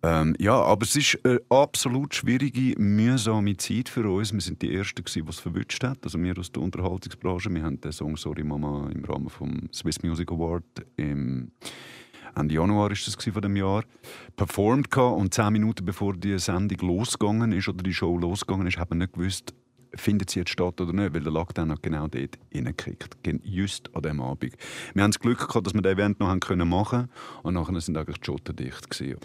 Ähm, 0.01 0.35
ja, 0.37 0.53
aber 0.53 0.83
es 0.83 0.95
ist 0.95 1.17
eine 1.23 1.39
absolut 1.49 2.13
schwierige, 2.13 2.79
mühsame 2.79 3.55
Zeit 3.55 3.89
für 3.89 4.09
uns. 4.09 4.33
Wir 4.33 4.41
sind 4.41 4.61
die 4.61 4.73
Ersten, 4.73 5.03
die 5.03 5.29
es 5.29 5.39
verwünscht 5.39 5.83
hat. 5.83 5.99
Also 6.03 6.21
wir 6.21 6.37
aus 6.37 6.51
der 6.51 6.61
Unterhaltungsbranche. 6.61 7.53
Wir 7.53 7.63
haben 7.63 7.79
den 7.79 7.91
Song 7.91 8.17
«Sorry 8.17 8.43
Mama» 8.43 8.89
im 8.93 9.03
Rahmen 9.05 9.29
vom 9.29 9.69
Swiss 9.73 10.01
Music 10.03 10.29
Award 10.31 10.63
im 10.97 11.51
Ende 12.35 12.55
Januar 12.55 12.91
ist 12.91 13.07
das 13.07 13.15
von 13.15 13.41
dem 13.41 13.55
Jahr 13.55 13.83
performt 14.35 14.95
und 14.95 15.33
zehn 15.33 15.51
Minuten 15.51 15.83
bevor 15.83 16.13
die 16.13 16.37
Sendung 16.37 16.77
losgegangen 16.87 17.51
ist 17.51 17.67
oder 17.67 17.81
die 17.81 17.93
Show 17.93 18.17
losgegangen 18.17 18.67
ist, 18.67 18.77
haben 18.77 18.91
wir 18.91 18.95
nicht 18.95 19.13
gewusst, 19.13 19.53
findet 19.95 20.29
sie 20.29 20.39
jetzt 20.39 20.51
statt 20.51 20.79
oder 20.79 20.93
nicht, 20.93 21.13
weil 21.13 21.21
der 21.21 21.31
Lockdown 21.31 21.71
hat 21.71 21.83
genau 21.83 22.07
dort 22.07 22.37
reingekickt. 22.53 23.17
Just 23.43 23.93
an 23.95 24.01
diesem 24.01 24.21
Abend. 24.21 24.55
Wir 24.93 25.03
haben 25.03 25.11
das 25.11 25.19
Glück 25.19 25.47
gehabt, 25.47 25.65
dass 25.65 25.73
wir 25.73 25.81
das 25.81 25.93
Event 25.93 26.19
noch 26.19 26.27
machen 26.27 26.39
können 26.39 27.09
und 27.43 27.53
nachher 27.53 27.81
sind 27.81 27.97
eigentlich 27.97 28.19
die 28.19 28.25
Schotten 28.25 28.55
dicht 28.55 28.89
gewesen. 28.89 29.19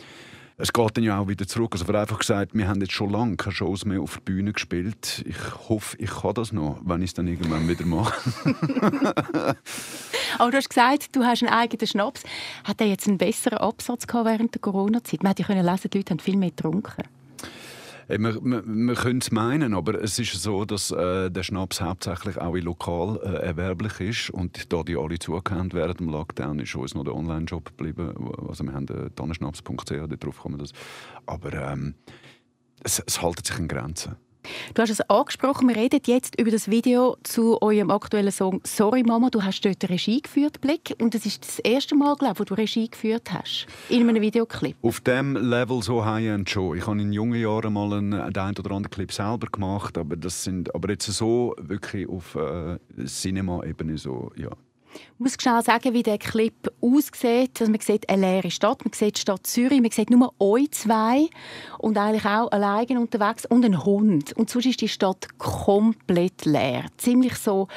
Es 0.56 0.72
geht 0.72 0.96
dann 0.96 1.02
ja 1.02 1.18
auch 1.18 1.26
wieder 1.26 1.48
zurück. 1.48 1.72
Also 1.72 1.84
einfach 1.92 2.20
gesagt, 2.20 2.54
wir 2.54 2.68
haben 2.68 2.80
jetzt 2.80 2.92
schon 2.92 3.10
lange 3.10 3.36
keine 3.36 3.54
Shows 3.54 3.84
mehr 3.84 4.00
auf 4.00 4.14
der 4.14 4.20
Bühne 4.20 4.52
gespielt. 4.52 5.24
Ich 5.26 5.68
hoffe, 5.68 5.96
ich 5.98 6.10
kann 6.10 6.34
das 6.34 6.52
noch, 6.52 6.80
wenn 6.84 7.02
ich 7.02 7.10
es 7.10 7.14
dann 7.14 7.26
irgendwann 7.26 7.68
wieder 7.68 7.84
mache. 7.84 8.14
Aber 10.38 10.50
du 10.52 10.56
hast 10.56 10.68
gesagt, 10.68 11.16
du 11.16 11.24
hast 11.24 11.42
einen 11.42 11.52
eigenen 11.52 11.88
Schnaps. 11.88 12.22
Hat 12.62 12.80
er 12.80 12.86
jetzt 12.86 13.08
einen 13.08 13.18
besseren 13.18 13.58
Absatz 13.58 14.06
gehabt 14.06 14.26
während 14.26 14.54
der 14.54 14.60
Corona-Zeit? 14.60 15.24
Man 15.24 15.34
hätte 15.34 15.52
ja 15.52 15.60
lesen, 15.60 15.90
die 15.90 15.98
Leute 15.98 16.10
haben 16.12 16.20
viel 16.20 16.36
mehr 16.36 16.50
getrunken. 16.50 17.02
Wir, 18.08 18.20
wir, 18.20 18.62
wir 18.66 18.94
können 18.94 19.20
es 19.20 19.30
meinen, 19.30 19.74
aber 19.74 20.02
es 20.02 20.18
ist 20.18 20.32
so, 20.34 20.64
dass 20.64 20.90
äh, 20.90 21.30
der 21.30 21.42
Schnaps 21.42 21.80
hauptsächlich 21.80 22.38
auch 22.38 22.54
lokal 22.54 23.18
äh, 23.22 23.46
erwerblich 23.46 24.00
ist. 24.00 24.30
Und 24.30 24.72
da 24.72 24.82
die 24.82 24.96
alle 24.96 25.18
zugehört 25.18 25.74
während 25.74 26.00
dem 26.00 26.08
Lockdown, 26.08 26.58
ist 26.58 26.74
uns 26.74 26.94
noch 26.94 27.04
der 27.04 27.14
Online-Shop 27.14 27.64
geblieben. 27.64 28.14
Also 28.48 28.64
wir 28.64 28.72
haben 28.72 28.88
äh, 28.88 29.10
tannenschnaps.ch, 29.10 29.90
darauf 29.90 30.42
kann 30.42 30.52
man 30.52 30.60
das. 30.60 30.72
Aber 31.26 31.52
ähm, 31.52 31.94
es, 32.82 33.02
es 33.06 33.22
hält 33.22 33.46
sich 33.46 33.58
in 33.58 33.68
Grenzen. 33.68 34.16
Du 34.74 34.82
hast 34.82 34.90
es 34.90 35.00
angesprochen, 35.02 35.68
wir 35.68 35.76
reden 35.76 36.00
jetzt 36.06 36.38
über 36.38 36.50
das 36.50 36.70
Video 36.70 37.16
zu 37.22 37.60
eurem 37.62 37.90
aktuellen 37.90 38.32
Song 38.32 38.60
«Sorry 38.64 39.02
Mama». 39.02 39.30
Du 39.30 39.42
hast 39.42 39.60
dort 39.62 39.88
Regie 39.88 40.20
geführt, 40.20 40.60
Blick, 40.60 40.94
und 41.00 41.14
es 41.14 41.26
ist 41.26 41.46
das 41.46 41.58
erste 41.60 41.94
Mal, 41.94 42.16
glaube 42.16 42.34
ich, 42.34 42.40
wo 42.40 42.44
du 42.44 42.54
Regie 42.54 42.88
geführt 42.88 43.32
hast, 43.32 43.66
in 43.88 44.08
einem 44.08 44.20
Videoclip. 44.20 44.76
Auf 44.82 45.00
dem 45.00 45.36
Level 45.36 45.82
so 45.82 46.04
high-end 46.04 46.48
schon. 46.50 46.76
Ich 46.76 46.86
habe 46.86 47.00
in 47.00 47.12
jungen 47.12 47.40
Jahren 47.40 47.72
mal 47.72 47.92
einen, 47.92 48.14
einen 48.14 48.58
oder 48.58 48.70
anderen 48.70 48.90
Clip 48.90 49.12
selber 49.12 49.46
gemacht, 49.46 49.96
aber, 49.98 50.16
das 50.16 50.44
sind, 50.44 50.74
aber 50.74 50.90
jetzt 50.90 51.06
so 51.06 51.54
wirklich 51.58 52.08
auf 52.08 52.34
äh, 52.34 52.78
Cinema-Ebene 53.04 53.98
so, 53.98 54.30
ja. 54.36 54.50
Ich 54.94 55.18
muss 55.18 55.36
schnell 55.40 55.62
sagen, 55.62 55.92
wie 55.92 56.02
der 56.02 56.18
Clip 56.18 56.54
aussieht. 56.80 57.60
Also 57.60 57.70
man 57.70 57.80
sieht 57.80 58.08
eine 58.08 58.30
leere 58.32 58.50
Stadt, 58.50 58.84
man 58.84 58.92
sieht 58.92 59.16
die 59.16 59.20
Stadt 59.20 59.46
Zürich, 59.46 59.80
man 59.80 59.90
sieht 59.90 60.10
nur 60.10 60.32
euch 60.38 60.70
zwei 60.72 61.28
und 61.78 61.98
eigentlich 61.98 62.24
auch 62.24 62.50
alleine 62.50 63.00
unterwegs 63.00 63.46
und 63.46 63.64
einen 63.64 63.84
Hund. 63.84 64.32
Und 64.34 64.50
sonst 64.50 64.66
ist 64.66 64.80
die 64.80 64.88
Stadt 64.88 65.38
komplett 65.38 66.44
leer. 66.44 66.86
Ziemlich 66.96 67.36
so, 67.36 67.68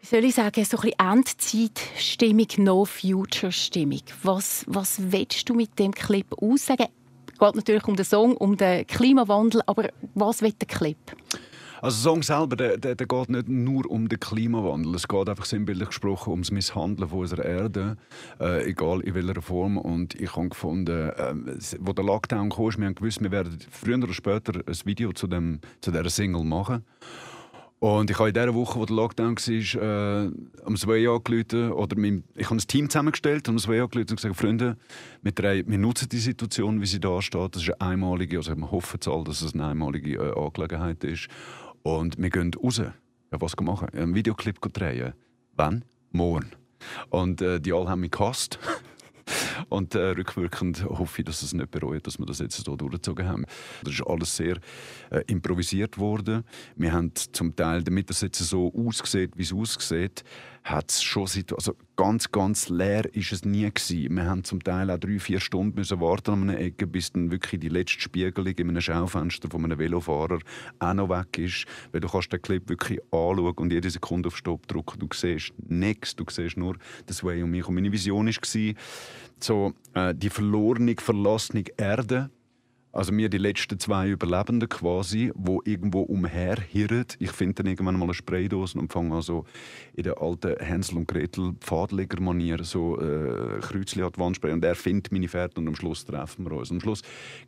wie 0.00 0.06
soll 0.06 0.24
ich 0.24 0.34
sagen, 0.34 0.64
so 0.64 0.78
ein 0.78 0.82
bisschen 0.82 1.10
Endzeitstimmung, 1.10 2.46
No-Future-Stimmung. 2.58 4.02
Was, 4.22 4.64
was 4.68 5.12
willst 5.12 5.48
du 5.48 5.54
mit 5.54 5.78
dem 5.78 5.92
Clip 5.92 6.26
aussagen? 6.40 6.86
Es 7.32 7.38
geht 7.38 7.54
natürlich 7.54 7.84
um 7.86 7.96
den 7.96 8.04
Song, 8.04 8.36
um 8.36 8.56
den 8.56 8.86
Klimawandel, 8.86 9.62
aber 9.66 9.90
was 10.14 10.42
will 10.42 10.52
der 10.52 10.66
Clip? 10.66 10.96
Also 11.80 11.96
der 11.96 12.12
Song 12.12 12.22
selber, 12.22 12.56
der, 12.56 12.76
der, 12.76 12.94
der, 12.94 13.06
geht 13.06 13.28
nicht 13.28 13.48
nur 13.48 13.88
um 13.90 14.08
den 14.08 14.18
Klimawandel. 14.18 14.94
Es 14.94 15.06
geht 15.06 15.28
einfach 15.28 15.44
sinnbildlich 15.44 15.88
gesprochen 15.88 16.32
um 16.32 16.42
das 16.42 16.50
Misshandeln 16.50 17.08
von 17.08 17.20
unserer 17.20 17.44
Erde, 17.44 17.96
äh, 18.40 18.68
egal 18.68 19.00
in 19.00 19.14
welcher 19.14 19.42
Form. 19.42 19.78
Und 19.78 20.14
ich 20.14 20.34
habe 20.34 20.48
gefunden, 20.48 21.10
äh, 21.10 21.34
wo 21.80 21.92
der 21.92 22.04
Lockdown 22.04 22.50
kam, 22.50 22.78
wir 22.78 22.86
haben 22.86 22.94
gewusst, 22.94 23.22
wir 23.22 23.30
werden 23.30 23.58
früher 23.70 23.98
oder 23.98 24.12
später 24.12 24.54
ein 24.54 24.76
Video 24.84 25.12
zu, 25.12 25.26
dem, 25.26 25.60
zu 25.80 25.90
dieser 25.90 26.10
Single 26.10 26.44
machen. 26.44 26.84
Und 27.80 28.10
ich 28.10 28.18
habe 28.18 28.30
in 28.30 28.34
dieser 28.34 28.54
Woche, 28.54 28.80
wo 28.80 28.84
der 28.84 28.96
Lockdown 28.96 29.36
war, 29.36 29.82
äh, 29.82 30.30
am 30.64 30.76
Sway 30.76 31.06
angerufen, 31.06 31.70
oder 31.70 31.96
mein, 31.96 32.24
ich 32.34 32.46
habe 32.46 32.56
ein 32.56 32.66
Team 32.66 32.90
zusammengestellt 32.90 33.48
und 33.48 33.54
am 33.54 33.58
Sway 33.60 33.78
angerufen 33.78 34.10
und 34.10 34.16
gesagt, 34.16 34.36
Freunde, 34.36 34.76
wir, 35.22 35.30
drei, 35.30 35.64
wir 35.64 35.78
nutzen 35.78 36.08
die 36.08 36.18
Situation, 36.18 36.80
wie 36.80 36.86
sie 36.86 36.98
da 36.98 37.22
steht. 37.22 37.54
Das 37.54 37.62
ist 37.62 37.80
eine 37.80 37.92
einmalige, 37.92 38.38
also 38.38 38.56
wir 38.56 38.70
hoffen 38.72 38.98
dass 39.24 39.42
es 39.42 39.54
eine 39.54 39.66
einmalige 39.66 40.14
äh, 40.16 40.36
Angelegenheit 40.36 41.04
ist. 41.04 41.28
Und 41.88 42.18
wir 42.18 42.28
gehen 42.28 42.50
raus. 42.52 42.76
Ja, 42.76 42.92
was 43.30 43.56
machen? 43.62 43.88
Einen 43.94 44.14
Videoclip 44.14 44.60
drehen. 44.74 45.14
Wann? 45.56 45.86
Morgen. 46.12 46.50
Und 47.08 47.40
äh, 47.40 47.60
die 47.60 47.72
alle 47.72 47.88
haben 47.88 48.02
mich 48.02 48.10
gehasst. 48.10 48.58
Und 49.70 49.94
äh, 49.94 50.10
rückwirkend 50.10 50.84
hoffe 50.84 51.22
ich, 51.22 51.24
dass 51.24 51.42
es 51.42 51.54
nicht 51.54 51.70
bereut, 51.70 52.06
dass 52.06 52.18
wir 52.18 52.26
das 52.26 52.40
jetzt 52.40 52.62
so 52.62 52.76
durchgezogen 52.76 53.26
haben. 53.26 53.46
Das 53.84 53.94
ist 53.94 54.06
alles 54.06 54.36
sehr 54.36 54.58
äh, 55.10 55.22
improvisiert 55.28 55.96
worden. 55.96 56.44
Wir 56.76 56.92
haben 56.92 57.12
zum 57.14 57.56
Teil, 57.56 57.82
damit 57.82 58.10
das 58.10 58.20
jetzt 58.20 58.38
so 58.38 58.70
aussieht, 58.74 59.32
wie 59.36 59.42
es 59.42 59.52
aussieht, 59.54 60.24
hat 60.70 60.90
es 60.90 61.02
schon 61.02 61.26
also 61.52 61.74
ganz, 61.96 62.30
ganz 62.30 62.68
leer 62.68 63.12
ist 63.14 63.32
es 63.32 63.44
nie 63.44 63.70
gewesen. 63.70 64.16
Wir 64.16 64.26
haben 64.26 64.44
zum 64.44 64.62
Teil 64.62 64.90
auch 64.90 64.98
drei, 64.98 65.18
vier 65.18 65.40
Stunden 65.40 65.74
müssen 65.76 66.00
warten 66.00 66.30
an 66.32 66.42
einer 66.50 66.58
Ecke, 66.58 66.86
bis 66.86 67.12
dann 67.12 67.30
wirklich 67.30 67.60
die 67.60 67.68
letzte 67.68 68.00
Spiegelung 68.00 68.52
in 68.54 68.68
einem 68.68 68.80
Schaufenster 68.80 69.48
von 69.50 69.64
einem 69.64 69.78
Velofahrer 69.78 70.38
auch 70.78 70.94
noch 70.94 71.08
weg 71.08 71.38
ist. 71.38 71.64
Weil 71.92 72.00
du 72.00 72.08
kannst 72.08 72.32
den 72.32 72.42
Clip 72.42 72.68
wirklich 72.68 73.00
anschauen 73.10 73.54
und 73.54 73.72
jede 73.72 73.90
Sekunde 73.90 74.28
auf 74.28 74.36
Stopp 74.36 74.66
drücken. 74.68 74.98
Du 74.98 75.08
siehst 75.12 75.52
nichts, 75.68 76.14
du 76.14 76.24
siehst 76.28 76.56
nur 76.56 76.76
das 77.06 77.24
Way 77.24 77.42
und 77.42 77.50
mich. 77.50 77.66
Und 77.66 77.74
meine 77.74 77.90
Vision 77.90 78.26
war, 78.26 78.74
so, 79.40 79.72
äh, 79.94 80.14
die 80.14 80.30
verlorene, 80.30 80.94
verlassene 80.98 81.64
Erde 81.76 82.30
Also 82.90 83.14
wir 83.14 83.28
die 83.28 83.38
letzten 83.38 83.78
zwei 83.78 84.08
Überlebenden 84.08 84.68
quasi, 84.68 85.30
wo 85.34 85.60
irgendwo 85.64 86.00
umherhirren. 86.00 87.04
Ich 87.18 87.32
finde 87.32 87.54
dann 87.54 87.66
irgendwann 87.66 87.98
mal 87.98 88.06
eine 88.06 88.14
Spraydose 88.14 88.78
und 88.78 88.92
fange 88.92 89.14
also 89.14 89.44
in 89.94 90.04
der 90.04 90.20
alten 90.22 90.56
Hänsel 90.58 90.96
und 90.96 91.06
Gretel 91.06 91.52
Pfadleger-Manier 91.60 92.64
so 92.64 92.98
äh, 92.98 93.60
Kreuzchen 93.60 94.02
an 94.02 94.12
die 94.12 94.18
Wand 94.18 94.36
sprayen 94.36 94.54
und 94.54 94.64
er 94.64 94.74
findet 94.74 95.12
meine 95.12 95.28
Pferde 95.28 95.60
und 95.60 95.68
am 95.68 95.74
Schluss 95.74 96.04
treffen 96.06 96.46
wir 96.46 96.52
uns. 96.56 96.70
Am 96.70 96.80
Schluss 96.80 97.02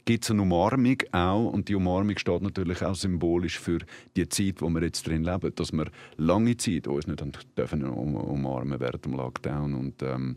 gibt 0.05 0.25
es 0.25 0.31
eine 0.31 0.43
Umarmung 0.43 0.99
auch 1.13 1.51
und 1.51 1.69
die 1.69 1.75
Umarmung 1.75 2.19
steht 2.19 2.43
natürlich 2.43 2.83
auch 2.83 2.95
symbolisch 2.95 3.59
für 3.59 3.79
die 4.17 4.29
Zeit, 4.29 4.61
wo 4.61 4.69
wir 4.69 4.83
jetzt 4.83 5.07
drin 5.07 5.25
leben, 5.25 5.55
dass 5.55 5.73
wir 5.73 5.87
lange 6.19 6.57
Zeit 6.59 6.87
uns 6.87 7.07
nicht 7.07 7.25
dürfen 7.57 7.83
umarmen 7.85 8.79
während 8.79 9.05
dem 9.07 9.15
Lockdown 9.15 9.75
und 9.75 10.03
ähm, 10.03 10.37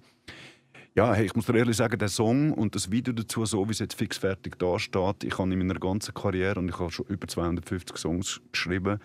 ja, 0.96 1.14
hey, 1.14 1.26
ich 1.26 1.36
muss 1.36 1.48
dir 1.48 1.56
ehrlich 1.56 1.78
sagen, 1.78 1.98
der 1.98 2.08
Song 2.08 2.54
und 2.54 2.76
das 2.76 2.92
Video 2.92 3.14
dazu, 3.14 3.46
so 3.46 3.68
wie 3.68 3.72
es 3.72 3.80
jetzt 3.80 3.96
fix 3.96 4.18
fertig 4.18 4.60
da 4.60 4.78
steht, 4.78 5.24
ich 5.24 5.38
habe 5.40 5.52
in 5.52 5.58
meiner 5.58 5.80
ganzen 5.80 6.14
Karriere, 6.14 6.60
und 6.60 6.70
ich 6.70 6.80
habe 6.80 6.92
schon 6.92 7.08
über 7.08 7.28
250 7.28 7.98
Songs 7.98 8.42
geschrieben, 8.52 9.00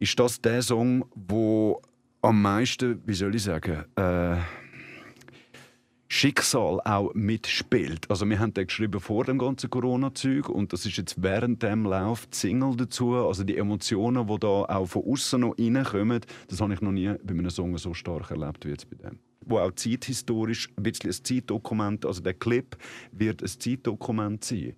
ist 0.00 0.18
das 0.18 0.40
der 0.40 0.62
Song, 0.62 1.04
wo 1.14 1.80
am 2.22 2.42
meisten, 2.42 3.00
wie 3.06 3.14
soll 3.14 3.34
ich 3.36 3.44
sagen, 3.44 3.84
äh, 3.94 4.36
Schicksal 6.08 6.80
auch 6.80 7.14
mitspielt. 7.14 8.10
Also 8.10 8.28
wir 8.28 8.40
haben 8.40 8.52
den 8.52 8.66
geschrieben 8.66 8.98
vor 8.98 9.24
dem 9.24 9.38
ganzen 9.38 9.70
Corona-Zeug 9.70 10.48
und 10.48 10.72
das 10.72 10.84
ist 10.84 10.96
jetzt 10.96 11.22
während 11.22 11.62
dem 11.62 11.84
Lauf 11.84 12.26
die 12.26 12.36
Single 12.36 12.74
dazu. 12.76 13.14
Also 13.14 13.44
die 13.44 13.56
Emotionen, 13.56 14.26
die 14.26 14.38
da 14.40 14.48
auch 14.48 14.86
von 14.86 15.04
außen 15.04 15.40
noch 15.40 15.56
reinkommen, 15.56 16.20
das 16.48 16.60
habe 16.60 16.74
ich 16.74 16.80
noch 16.80 16.90
nie 16.90 17.14
bei 17.22 17.32
einem 17.32 17.48
Song 17.48 17.78
so 17.78 17.94
stark 17.94 18.32
erlebt 18.32 18.64
wie 18.64 18.70
jetzt 18.70 18.90
bei 18.90 18.96
dem 18.96 19.20
wo 19.44 19.58
auch 19.58 19.72
zeithistorisch 19.72 20.68
ein 20.76 20.82
bisschen 20.82 21.10
ein 21.10 21.24
Zeitdokument, 21.24 22.04
also 22.06 22.20
der 22.20 22.34
Clip 22.34 22.76
wird 23.12 23.42
ein 23.42 23.48
Zeitdokument 23.48 24.44
sein. 24.44 24.74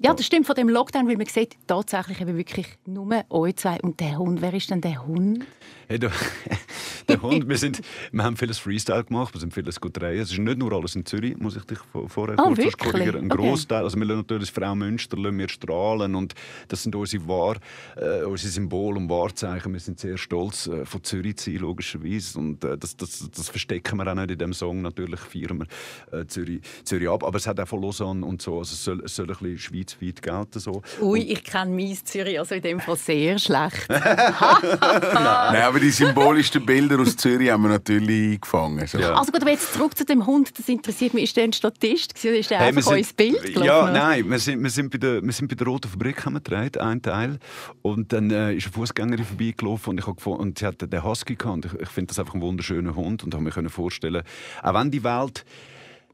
Ja, 0.00 0.14
das 0.14 0.26
stimmt 0.26 0.46
von 0.46 0.54
dem 0.54 0.68
Lockdown, 0.68 1.08
weil 1.08 1.16
man 1.16 1.26
sieht 1.26 1.56
tatsächlich 1.66 2.20
eben 2.20 2.36
wirklich 2.36 2.66
nur 2.86 3.24
euch 3.30 3.56
zwei 3.56 3.80
und 3.80 3.98
der 3.98 4.16
Hund. 4.16 4.40
Wer 4.40 4.54
ist 4.54 4.70
denn 4.70 4.80
der 4.80 5.04
Hund? 5.04 5.44
Hey, 5.88 5.98
du, 5.98 6.08
der 7.08 7.22
Hund, 7.22 7.48
wir, 7.48 7.56
sind, 7.56 7.80
wir 8.12 8.22
haben 8.22 8.36
vieles 8.36 8.58
Freestyle 8.58 9.04
gemacht, 9.04 9.34
wir 9.34 9.40
sind 9.40 9.54
vieles 9.54 9.80
gut 9.80 9.96
drehen. 9.96 10.20
Es 10.20 10.30
ist 10.30 10.38
nicht 10.38 10.58
nur 10.58 10.72
alles 10.72 10.94
in 10.94 11.04
Zürich, 11.06 11.36
muss 11.38 11.56
ich 11.56 11.64
dich 11.64 11.78
vorher 12.06 12.36
oh, 12.38 12.54
kurz 12.54 12.76
korrigieren. 12.76 13.24
Ein 13.24 13.32
okay. 13.32 13.42
Großteil, 13.42 13.84
also 13.84 13.98
wir 13.98 14.04
lassen 14.04 14.18
natürlich 14.18 14.52
Frau 14.52 14.74
Münster 14.74 15.16
lassen 15.16 15.38
wir 15.38 15.48
strahlen 15.48 16.14
und 16.14 16.34
das 16.68 16.82
sind 16.82 16.94
unsere, 16.94 17.26
Wahr, 17.26 17.56
äh, 17.96 18.24
unsere 18.24 18.52
Symbole 18.52 18.98
und 18.98 19.08
Wahrzeichen. 19.08 19.72
Wir 19.72 19.80
sind 19.80 19.98
sehr 19.98 20.18
stolz, 20.18 20.66
äh, 20.66 20.84
von 20.84 21.02
Zürich 21.02 21.36
zu 21.36 21.50
sein, 21.50 21.60
logischerweise. 21.60 22.38
Und 22.38 22.64
äh, 22.64 22.76
das, 22.76 22.96
das, 22.96 23.28
das 23.34 23.48
verstecken 23.48 23.96
wir 23.98 24.06
auch 24.06 24.14
nicht 24.14 24.30
in 24.30 24.38
dem 24.38 24.52
Song. 24.52 24.82
Natürlich 24.82 25.20
feiern 25.20 25.64
wir 26.10 26.18
äh, 26.18 26.26
Zürich, 26.26 26.60
Zürich 26.84 27.08
ab, 27.08 27.24
aber 27.24 27.36
es 27.36 27.46
hat 27.46 27.58
auch 27.60 27.68
von 27.68 27.82
Lausanne 27.82 28.24
und 28.24 28.42
so, 28.42 28.58
also 28.58 28.72
es 28.72 28.84
soll, 28.84 29.02
es 29.04 29.16
soll 29.16 29.26
ein 29.26 29.36
bisschen 29.36 29.58
schweizweit 29.58 30.22
gelten. 30.22 30.58
So. 30.58 30.82
Ui, 31.00 31.20
und 31.20 31.30
ich 31.30 31.44
kenne 31.44 31.70
mies 31.70 32.04
Zürich, 32.04 32.38
also 32.38 32.54
in 32.54 32.62
dem 32.62 32.80
Fall 32.80 32.96
sehr 32.96 33.38
schlecht. 33.38 33.88
Nein, 33.88 35.62
aber 35.62 35.80
die 35.80 35.90
symbolischen 35.90 36.64
Bilder 36.64 36.97
aus 37.00 37.16
Zürich 37.16 37.50
haben 37.50 37.62
wir 37.62 37.68
natürlich 37.68 38.34
eingefangen. 38.34 38.86
So. 38.86 38.98
Ja. 38.98 39.14
Also 39.14 39.32
gut, 39.32 39.42
aber 39.42 39.50
jetzt 39.50 39.72
zurück 39.74 39.96
zu 39.96 40.04
dem 40.04 40.26
Hund. 40.26 40.58
Das 40.58 40.68
interessiert 40.68 41.14
mich. 41.14 41.24
Ist 41.24 41.36
der 41.36 41.44
ein 41.44 41.52
Statist 41.52 42.14
oder 42.24 42.36
ist 42.36 42.50
der 42.50 42.58
hey, 42.58 42.68
einfach 42.68 42.82
sind, 42.82 43.16
Bild 43.16 43.42
gelaufen? 43.42 43.64
Ja, 43.64 43.90
nein. 43.90 44.28
Wir 44.28 44.38
sind, 44.38 44.62
wir, 44.62 44.70
sind 44.70 44.90
bei 44.90 44.98
der, 44.98 45.22
wir 45.22 45.32
sind 45.32 45.48
bei 45.48 45.54
der 45.54 45.66
Roten 45.66 45.88
Fabrik 45.88 46.24
haben 46.24 46.34
wir 46.34 46.40
gedreht, 46.40 46.78
einen 46.78 47.02
Teil. 47.02 47.38
Und 47.82 48.12
dann 48.12 48.30
äh, 48.30 48.54
ist 48.54 48.66
eine 48.66 48.72
Fußgängerin 48.72 49.24
vorbeigelaufen 49.24 49.90
und, 49.90 49.98
ich 49.98 50.06
gefunden, 50.06 50.40
und 50.40 50.58
sie 50.58 50.66
hatte 50.66 50.88
den 50.88 51.02
Husky 51.02 51.36
gehabt. 51.36 51.64
Ich, 51.64 51.74
ich 51.74 51.88
finde 51.88 52.08
das 52.08 52.18
einfach 52.18 52.34
ein 52.34 52.40
wunderschöner 52.40 52.94
Hund 52.94 53.24
und 53.24 53.34
habe 53.34 53.44
mir 53.44 53.70
vorstellen, 53.70 54.22
auch 54.62 54.74
wenn 54.74 54.90
die 54.90 55.04
Welt 55.04 55.44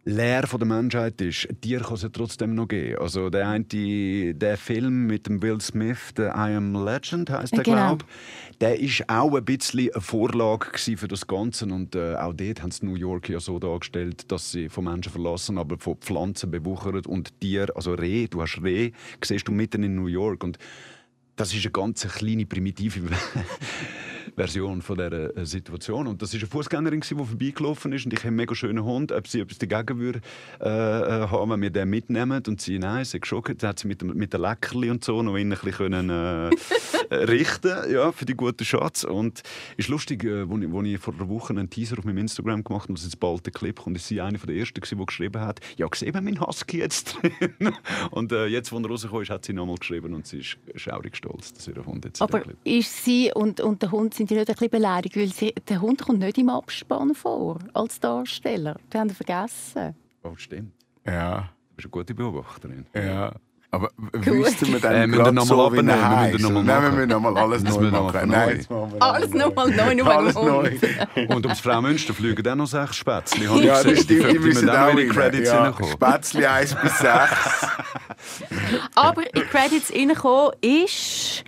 leer 0.05 0.47
von 0.47 0.61
der 0.61 0.69
Menschheit 0.69 1.21
ist, 1.21 1.49
Tier 1.61 1.81
kann 1.81 1.95
es 1.95 2.03
ja 2.03 2.11
trotzdem 2.11 2.55
noch 2.55 2.69
geben. 2.69 2.99
Also 3.01 3.31
der 3.31 3.49
eine, 3.49 3.65
der 4.35 4.57
Film 4.57 5.07
mit 5.07 5.27
dem 5.27 5.43
Will 5.43 5.61
Smith, 5.61 6.13
der 6.17 6.35
I 6.35 6.55
Am 6.55 6.85
Legend 6.85 7.31
heißt 7.31 7.57
der, 7.57 7.63
genau. 7.63 7.97
glaube 7.97 8.05
der 8.61 8.79
ist 8.79 9.09
auch 9.09 9.35
ein 9.35 9.45
bisschen 9.45 9.91
eine 9.93 10.01
Vorlage 10.01 10.67
für 10.97 11.09
das 11.09 11.27
Ganze 11.27 11.67
und 11.67 11.95
äh, 11.95 12.15
auch 12.15 12.33
dort 12.33 12.63
haben 12.63 12.71
sie 12.71 12.87
New 12.87 12.95
York 12.95 13.29
ja 13.29 13.41
so 13.41 13.59
dargestellt, 13.59 14.31
dass 14.31 14.53
sie 14.53 14.69
von 14.69 14.85
Menschen 14.85 15.13
verlassen, 15.13 15.59
aber 15.59 15.77
von 15.79 15.97
Pflanzen 15.97 16.51
bewuchert 16.51 17.07
und 17.07 17.41
Tier, 17.41 17.69
also 17.75 17.95
Reh, 17.95 18.29
du 18.29 18.43
hast 18.43 18.61
Reh, 18.63 18.93
siehst 19.23 19.49
du 19.49 19.53
mitten 19.53 19.83
in 19.83 19.97
New 19.97 20.07
York 20.07 20.45
und 20.45 20.59
das 21.37 21.53
ist 21.53 21.65
eine 21.65 21.73
ganz 21.73 22.07
kleine, 22.07 22.47
primitive 22.47 23.01
Version 24.37 24.83
von 24.83 24.97
dieser 24.97 25.37
äh, 25.37 25.47
Situation. 25.47 26.07
Und 26.07 26.23
das 26.23 26.33
war 26.33 26.41
eine 26.41 26.49
Fußgängerin, 26.49 27.01
die 27.01 27.15
vorbeigelaufen 27.15 27.93
ist. 27.93 28.05
Und 28.05 28.13
ich 28.13 28.21
habe 28.21 28.29
einen 28.29 28.37
mega 28.37 28.55
schönen 28.55 28.85
Hund. 28.85 29.13
Ob 29.13 29.27
sie 29.29 29.41
etwas 29.41 29.59
dagegen 29.59 29.99
würde, 29.99 30.21
äh, 30.61 30.69
äh, 30.69 31.29
haben, 31.29 31.51
wenn 31.51 31.63
wir 31.63 31.71
den 31.71 31.91
mitnehmen. 31.91 32.43
Und 32.47 32.61
sie, 32.61 32.79
nein, 32.79 33.05
sie 33.05 33.21
geschockt. 33.21 33.63
Dann 33.63 33.71
hat 33.71 33.79
sie 33.79 33.89
mit, 33.89 34.03
mit 34.03 34.33
den 34.33 34.41
Leckerli 34.41 34.91
und 34.91 35.05
so 35.05 35.23
noch 35.23 35.35
ein 35.35 35.49
bisschen 35.49 35.73
können, 35.73 36.11
äh, 36.11 36.51
richten 37.15 37.93
ja, 37.93 38.13
für 38.13 38.25
die 38.25 38.35
guten 38.35 38.65
Schatz. 38.65 39.05
Und 39.05 39.43
es 39.77 39.87
ist 39.87 39.89
lustig, 39.89 40.25
äh, 40.25 40.49
wo, 40.49 40.59
ich, 40.59 40.71
wo 40.71 40.83
ich 40.83 40.99
vor 40.99 41.15
einer 41.15 41.29
Woche 41.29 41.53
einen 41.53 41.69
Teaser 41.69 41.99
auf 41.99 42.05
meinem 42.05 42.19
Instagram 42.19 42.65
gemacht 42.65 42.85
habe, 42.85 42.95
dass 42.95 43.05
jetzt 43.05 43.21
bald 43.21 43.45
der 43.45 43.53
Clip 43.53 43.79
kommt, 43.79 43.97
ist 43.97 44.07
sie 44.07 44.21
eine 44.21 44.39
der 44.39 44.57
ersten, 44.57 44.81
die 44.81 45.07
geschrieben 45.07 45.41
hat, 45.41 45.61
ja, 45.77 45.87
gesehen 45.87 46.13
mein 46.23 46.41
Husky 46.41 46.79
jetzt 46.79 47.17
drin. 47.17 47.33
und 48.11 48.33
äh, 48.33 48.47
jetzt, 48.47 48.73
als 48.73 48.83
er 48.83 48.89
rausgekommen 48.89 49.23
ist, 49.23 49.31
hat 49.31 49.45
sie 49.45 49.53
nochmal 49.53 49.77
geschrieben 49.77 50.15
und 50.15 50.27
sie 50.27 50.39
ist 50.39 50.57
schaurig 50.77 51.17
stolz, 51.17 51.53
dass 51.53 51.69
ihr 51.69 51.85
Hund 51.85 52.05
jetzt 52.05 52.23
Aber 52.23 52.43
ist 52.65 53.05
sie 53.05 53.33
und, 53.35 53.61
und 53.61 53.83
der 53.83 53.91
Hund 53.91 54.14
sind 54.15 54.31
die 54.31 54.35
nicht 54.35 54.49
ein 54.49 54.55
bisschen 54.55 54.71
beleidigt, 54.71 55.17
weil 55.17 55.29
sie, 55.29 55.55
der 55.69 55.81
Hund 55.81 56.03
kommt 56.03 56.21
nicht 56.21 56.39
im 56.39 56.49
Abspann 56.49 57.15
vor 57.15 57.59
als 57.73 58.01
Darsteller. 58.01 58.77
Das 58.91 59.01
haben 59.01 59.09
sie 59.09 59.15
vergessen. 59.15 59.95
Oh, 60.23 60.37
stimmt. 60.37 60.73
Ja. 61.05 61.51
Du 61.71 61.77
bist 61.77 61.87
eine 61.87 61.91
gute 61.91 62.15
Beobachterin. 62.15 62.87
Ja. 62.95 63.33
Aber 63.75 63.91
wüssten 63.97 64.73
wir 64.73 64.79
dann 64.79 65.13
äh, 65.13 65.17
gerade 65.17 65.41
so, 65.41 65.73
wie 65.73 65.79
er? 65.79 65.83
Nein, 65.83 66.33
wir 66.33 66.91
müssen 66.93 67.09
nochmal 67.09 67.37
alles 67.37 67.65
neu 67.65 67.91
machen. 67.91 68.29
Nein, 68.31 68.67
alles 69.01 69.31
nochmal 69.35 69.71
neu, 69.73 69.95
nur 69.97 70.17
alles 70.17 70.35
neu. 70.37 70.71
Und 71.29 71.45
ums 71.45 71.59
Frau 71.59 71.83
Münster 71.83 72.15
fliegen 72.15 72.41
dann 72.45 72.59
noch 72.59 72.69
sechs 72.69 72.95
Spätzle. 72.95 73.47
Ja, 73.65 73.83
das 73.83 74.03
stimmt, 74.03 74.33
die 74.33 74.39
müssen 74.39 74.71
auch 74.71 74.91
in 74.91 74.99
die 74.99 75.09
Credits 75.09 75.51
ja, 75.51 75.75
Spätzle 75.91 76.49
1 76.49 76.77
bis 76.77 76.99
6. 77.01 77.13
Aber 78.95 79.23
in 79.23 79.43
die 79.43 79.47
Credits 79.47 79.93
reinkommen 79.93 80.53
ist 80.61 81.43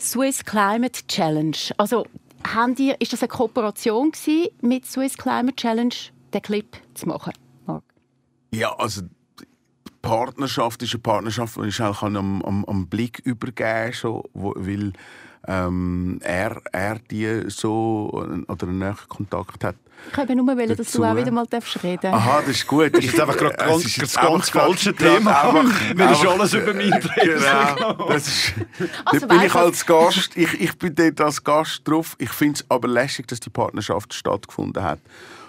Swiss 0.00 0.44
Climate 0.44 1.06
Challenge. 1.08 1.56
Also, 1.76 2.06
haben 2.46 2.76
ist 3.00 3.12
das 3.12 3.22
eine 3.22 3.28
Kooperation 3.28 4.12
mit 4.60 4.86
Swiss 4.86 5.16
Climate 5.16 5.56
Challenge, 5.56 5.94
den 6.32 6.42
Clip 6.42 6.76
zu 6.94 7.06
machen? 7.06 7.32
Mark? 7.66 7.84
Ja, 8.52 8.74
also 8.76 9.02
Partnerschaft 10.02 10.82
ist 10.82 10.94
eine 10.94 11.02
Partnerschaft, 11.02 11.56
die 11.56 11.68
ich 11.68 11.82
auch 11.82 12.02
am, 12.02 12.42
am, 12.42 12.64
am 12.64 12.86
Blick 12.86 13.20
übergeben 13.24 13.92
kann, 13.92 14.22
weil 14.32 14.92
ähm, 15.46 16.20
er, 16.22 16.62
er 16.72 16.98
die 16.98 17.44
so 17.48 18.10
oder 18.12 18.68
einen 18.68 18.96
Kontakt 19.08 19.64
hat. 19.64 19.76
Ich 20.10 20.16
habe 20.16 20.34
nur 20.34 20.46
wollen, 20.46 20.76
dass 20.76 20.92
du 20.92 21.04
auch 21.04 21.16
wieder 21.16 21.30
mal 21.30 21.44
reden 21.44 22.00
darfst. 22.00 22.04
Aha, 22.04 22.40
das 22.40 22.56
ist 22.56 22.66
gut. 22.66 22.94
Das 22.94 23.04
ist 23.04 23.20
einfach 23.20 23.36
gerade 23.36 23.56
ganz, 23.58 23.82
das, 23.82 23.94
das 23.96 24.14
ganz 24.14 24.50
falsche 24.50 24.94
Thema. 24.94 25.62
Mir 25.94 26.10
ist 26.10 26.26
alles 26.26 26.54
über 26.54 26.74
mich 26.74 26.94
Genau. 27.22 28.08
Das 28.08 28.26
ist, 28.26 28.54
also, 29.04 29.26
dort 29.26 29.28
bin 29.28 29.46
ich 29.46 29.54
als 29.54 29.84
Gast. 29.84 30.36
Ich, 30.36 30.60
ich 30.60 30.78
bin 30.78 30.94
dort 30.94 31.20
als 31.20 31.42
Gast 31.42 31.82
drauf. 31.86 32.16
Ich 32.18 32.30
finde 32.30 32.60
es 32.60 32.70
aber 32.70 32.88
lässig, 32.88 33.26
dass 33.28 33.40
die 33.40 33.50
Partnerschaft 33.50 34.14
stattgefunden 34.14 34.82
hat. 34.82 35.00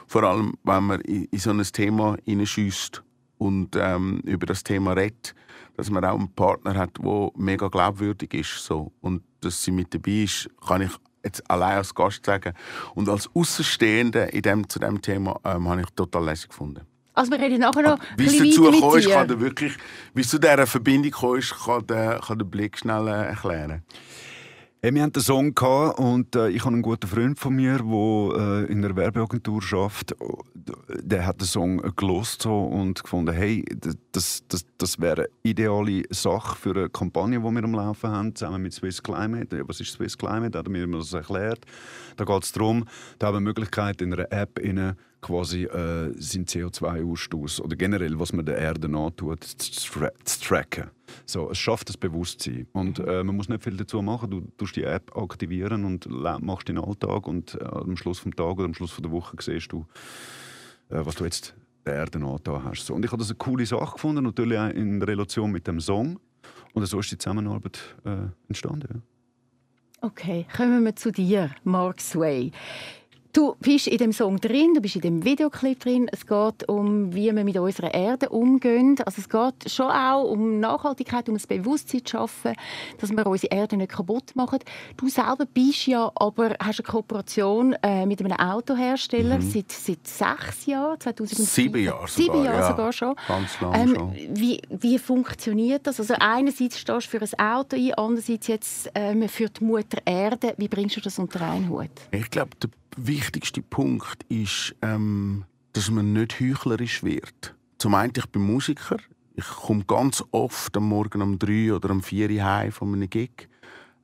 Vor 0.08 0.24
allem, 0.24 0.56
wenn 0.64 0.84
man 0.84 1.02
in, 1.02 1.26
in 1.26 1.40
so 1.40 1.52
ein 1.52 1.62
Thema 1.64 2.18
hineinschießt 2.26 3.04
und 3.38 3.76
ähm, 3.76 4.22
über 4.26 4.46
das 4.46 4.64
Thema 4.64 4.94
redet, 4.94 5.36
dass 5.78 5.90
man 5.90 6.04
auch 6.04 6.18
einen 6.18 6.34
Partner 6.34 6.76
hat, 6.76 6.98
der 7.00 7.30
mega 7.36 7.68
glaubwürdig 7.68 8.34
ist. 8.34 8.66
So. 8.66 8.92
Und 9.02 9.24
dass 9.42 9.64
sie 9.64 9.72
mit 9.72 9.94
dabei 9.94 10.24
ist, 10.24 10.50
kann 10.68 10.82
ich 10.82 10.92
jetzt 11.24 11.50
allein 11.50 11.78
als 11.78 11.94
Gast 11.94 12.26
sagen. 12.26 12.54
Und 12.96 13.10
als 13.10 13.30
Außenstehende 13.34 14.24
in 14.26 14.42
dem, 14.42 14.70
zu 14.70 14.80
diesem 14.80 15.02
Thema 15.02 15.40
ähm, 15.44 15.68
habe 15.68 15.82
ich 15.82 15.90
total 15.96 16.26
lässig 16.26 16.50
gefunden. 16.50 16.82
Also 17.14 17.32
wir 17.32 17.40
reden 17.40 17.60
nachher 17.60 17.82
noch 17.82 18.00
Wie 18.16 18.28
es 18.28 18.38
dazu 18.38 18.72
gekommen 18.72 19.00
ist, 19.00 19.10
kann 19.10 19.28
der 19.28 19.40
wirklich, 19.42 19.74
wie 20.14 20.22
es 20.22 20.30
zu 20.30 20.40
dieser 20.40 20.66
Verbindung 20.66 21.12
gekommen 21.12 21.40
ist, 21.40 21.54
kann 21.66 21.86
der, 21.86 22.22
kann 22.26 22.38
der 22.38 22.46
Blick 22.46 22.78
schnell 22.78 23.08
äh, 23.08 23.28
erklären. 23.28 23.84
Hey, 24.82 24.96
wir 24.96 25.04
hatten 25.04 25.16
einen 25.16 25.24
Song 25.26 25.54
gehabt 25.54 26.00
und 26.00 26.38
äh, 26.38 26.48
ich 26.52 26.62
habe 26.62 26.72
einen 26.72 26.82
guten 26.82 27.06
Freund 27.06 27.38
von 27.38 27.54
mir, 27.54 27.80
der 27.80 28.64
äh, 28.64 28.72
in 28.72 28.82
der 28.82 28.96
Werbeagentur 28.96 29.62
arbeitet. 29.74 30.18
Der 31.04 31.26
hat 31.26 31.42
den 31.42 31.48
Song 31.48 31.82
gelost 31.98 32.46
und 32.46 33.04
gefunden, 33.04 33.36
hey, 33.36 33.66
das, 34.14 34.42
das, 34.48 34.66
das 34.78 34.98
wäre 34.98 35.24
eine 35.24 35.28
ideale 35.44 36.04
Sache 36.12 36.56
für 36.56 36.70
eine 36.70 36.90
Kampagne, 36.90 37.40
die 37.40 37.44
wir 37.44 37.64
am 37.66 37.74
Laufen 37.74 38.10
haben, 38.10 38.34
zusammen 38.34 38.62
mit 38.62 38.72
Swiss 38.72 39.04
Climate. 39.04 39.68
Was 39.68 39.82
ist 39.82 39.92
Swiss 39.92 40.18
Climate? 40.18 40.52
Da 40.52 40.60
hat 40.60 40.68
er 40.68 40.72
mir 40.72 40.88
das 40.88 41.12
erklärt. 41.12 41.66
Da 42.16 42.24
geht 42.24 42.44
es 42.46 42.54
darum, 42.54 42.86
da 43.18 43.28
haben 43.28 43.34
wir 43.34 43.42
Möglichkeit, 43.42 44.02
in 44.02 44.14
einer 44.14 44.32
App 44.32 44.60
in 44.60 44.94
quasi 45.22 45.66
äh, 45.66 46.14
seinen 46.18 46.46
CO2-Ausstoß 46.46 47.62
oder 47.62 47.76
generell, 47.76 48.20
was 48.20 48.34
man 48.34 48.46
der 48.46 48.58
Erde 48.58 48.88
antut, 48.96 49.44
zu, 49.44 50.00
zu 50.24 50.42
tracken. 50.42 50.90
So, 51.26 51.50
es 51.52 51.58
schafft 51.58 51.90
das 51.90 51.98
Bewusstsein. 51.98 52.68
Und 52.74 53.00
äh, 53.00 53.24
man 53.24 53.36
muss 53.36 53.50
nicht 53.50 53.64
viel 53.64 53.76
dazu 53.76 54.02
machen. 54.02 54.32
Du 54.32 54.42
tust 54.58 54.76
die 54.76 54.84
App 54.84 55.16
aktivieren 55.18 55.86
und 55.86 56.08
machst 56.42 56.70
den 56.70 56.78
Alltag 56.78 57.28
und 57.28 57.56
äh, 57.56 57.66
am 57.66 57.98
Schluss 57.98 58.24
des 58.24 58.36
Tages 58.36 58.58
oder 58.58 58.66
am 58.66 58.74
Schluss 58.74 58.96
der 58.96 59.12
Woche 59.12 59.36
siehst 59.40 59.72
du, 59.72 59.86
äh, 60.90 61.00
was 61.04 61.16
du 61.16 61.26
jetzt 61.26 61.56
der 61.86 61.96
Erde 61.96 62.20
angetan 62.20 62.64
hast. 62.64 62.86
So. 62.86 62.94
Und 62.94 63.04
ich 63.04 63.12
habe 63.12 63.20
das 63.20 63.30
eine 63.30 63.38
coole 63.38 63.66
Sache 63.66 63.94
gefunden, 63.94 64.24
natürlich 64.24 64.58
auch 64.58 64.70
in 64.70 65.02
Relation 65.02 65.52
mit 65.52 65.68
dem 65.68 65.80
Song. 65.80 66.20
Und 66.74 66.86
so 66.86 67.00
ist 67.00 67.12
die 67.12 67.18
Zusammenarbeit 67.18 67.80
äh, 68.06 68.28
entstanden. 68.48 68.88
Ja. 68.94 69.02
Okay, 70.02 70.46
kommen 70.56 70.86
wir 70.86 70.96
zu 70.96 71.12
dir, 71.12 71.52
Mark 71.66 72.00
Sway. 72.00 72.52
Du 73.40 73.56
bist 73.62 73.88
in 73.88 73.98
dem 73.98 74.12
Song 74.12 74.38
drin, 74.38 74.74
du 74.74 74.82
bist 74.82 74.98
in 74.98 75.02
dem 75.02 75.24
Videoclip 75.24 75.80
drin. 75.80 76.10
Es 76.12 76.28
geht 76.28 76.68
um, 76.68 77.16
wie 77.16 77.34
wir 77.34 77.46
mit 77.46 77.58
unserer 77.58 77.94
Erde 77.94 78.28
umgehen. 78.28 78.98
Also 79.06 79.22
es 79.22 79.30
geht 79.30 79.72
schon 79.72 79.90
auch 79.90 80.26
um 80.26 80.60
Nachhaltigkeit, 80.60 81.30
um 81.30 81.36
das 81.36 81.48
Bewusstsein 81.48 82.04
zu 82.04 82.18
schaffen, 82.18 82.54
dass 82.98 83.12
wir 83.12 83.26
unsere 83.26 83.56
Erde 83.56 83.78
nicht 83.78 83.94
kaputt 83.94 84.36
machen. 84.36 84.60
Du 84.98 85.08
selber 85.08 85.46
bist 85.46 85.88
ja, 85.88 86.12
aber 86.16 86.58
hast 86.62 86.82
eine 86.82 86.88
Kooperation 86.92 87.78
äh, 87.82 88.06
mit 88.06 88.20
einem 88.20 88.34
Autohersteller 88.34 89.38
mhm. 89.38 89.50
seit, 89.50 89.72
seit 89.72 90.06
sechs 90.06 90.66
Jahren, 90.66 91.00
2007. 91.00 91.46
Sieben 91.46 91.84
Jahre 91.86 92.10
sogar. 92.10 92.10
Sieben 92.10 92.44
Jahre 92.44 92.60
ja. 92.60 92.68
sogar 92.68 92.92
schon. 92.92 93.16
Ganz 93.26 93.62
lange 93.62 93.78
Ähm, 93.78 93.96
schon. 93.96 94.16
wie, 94.32 94.62
wie 94.70 95.00
funktioniert 95.00 95.88
das? 95.88 95.98
Also 96.02 96.16
einerseits 96.20 96.78
stehst 96.78 97.14
du 97.14 97.18
für 97.18 97.22
ein 97.22 97.40
Auto 97.40 97.78
ein, 97.78 97.94
andererseits 97.94 98.48
jetzt 98.48 98.92
ähm, 98.96 99.30
für 99.30 99.48
die 99.48 99.64
Mutter 99.64 100.00
Erde. 100.04 100.56
Wie 100.58 100.68
bringst 100.68 100.98
du 100.98 101.00
das 101.00 101.18
unter 101.18 101.40
einen 101.40 101.70
Hut? 101.70 101.88
Ich 102.12 102.30
glaube, 102.30 102.50
wichtigste 103.08 103.62
Punkt 103.62 104.24
ist, 104.30 104.76
ähm, 104.82 105.46
dass 105.74 105.90
man 105.90 106.14
nicht 106.14 106.40
heuchlerisch 106.40 107.04
wird. 107.04 107.56
Zum 107.78 107.96
einen, 107.96 108.14
ich 108.16 108.26
bin 108.28 108.42
Musiker. 108.42 108.98
Ich 109.36 109.48
komme 109.48 109.86
ganz 109.86 110.24
oft 110.32 110.76
am 110.76 110.90
Morgen 110.90 111.22
um 111.22 111.40
drei 111.40 111.74
oder 111.74 111.92
um 111.92 112.02
vier 112.02 112.30
Uhr 112.30 112.44
heim 112.44 112.72
von 112.72 112.94
einem 112.94 113.10
Gig. 113.10 113.48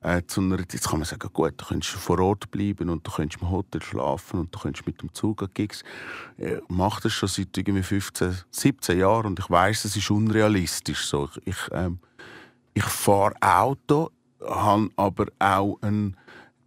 Äh, 0.00 0.22
zu 0.26 0.40
einer, 0.40 0.58
jetzt 0.58 0.88
kann 0.88 1.00
man 1.00 1.06
sagen, 1.06 1.28
gut, 1.32 1.54
du 1.56 1.64
könntest 1.64 1.94
vor 1.94 2.18
Ort 2.20 2.50
bleiben 2.50 2.88
und 2.88 3.06
du 3.06 3.10
könntest 3.10 3.42
im 3.42 3.50
Hotel 3.50 3.82
schlafen 3.82 4.40
und 4.40 4.54
du 4.54 4.58
könntest 4.58 4.86
mit 4.86 5.02
dem 5.02 5.12
Zug 5.12 5.42
an 5.42 5.50
Gigs. 5.52 5.82
Ich 6.38 6.60
mache 6.68 7.02
das 7.02 7.12
schon 7.12 7.28
seit 7.28 7.56
irgendwie 7.56 7.82
15, 7.82 8.38
17 8.50 8.98
Jahren 8.98 9.26
und 9.26 9.38
ich 9.38 9.50
weiß, 9.50 9.84
es 9.84 9.96
ist 9.96 10.10
unrealistisch. 10.10 11.06
So, 11.06 11.28
ich 11.44 11.56
ähm, 11.72 11.98
ich 12.76 12.84
fahre 12.84 13.34
Auto, 13.40 14.10
habe 14.46 14.90
aber 14.96 15.28
auch 15.38 15.78
ein 15.80 16.14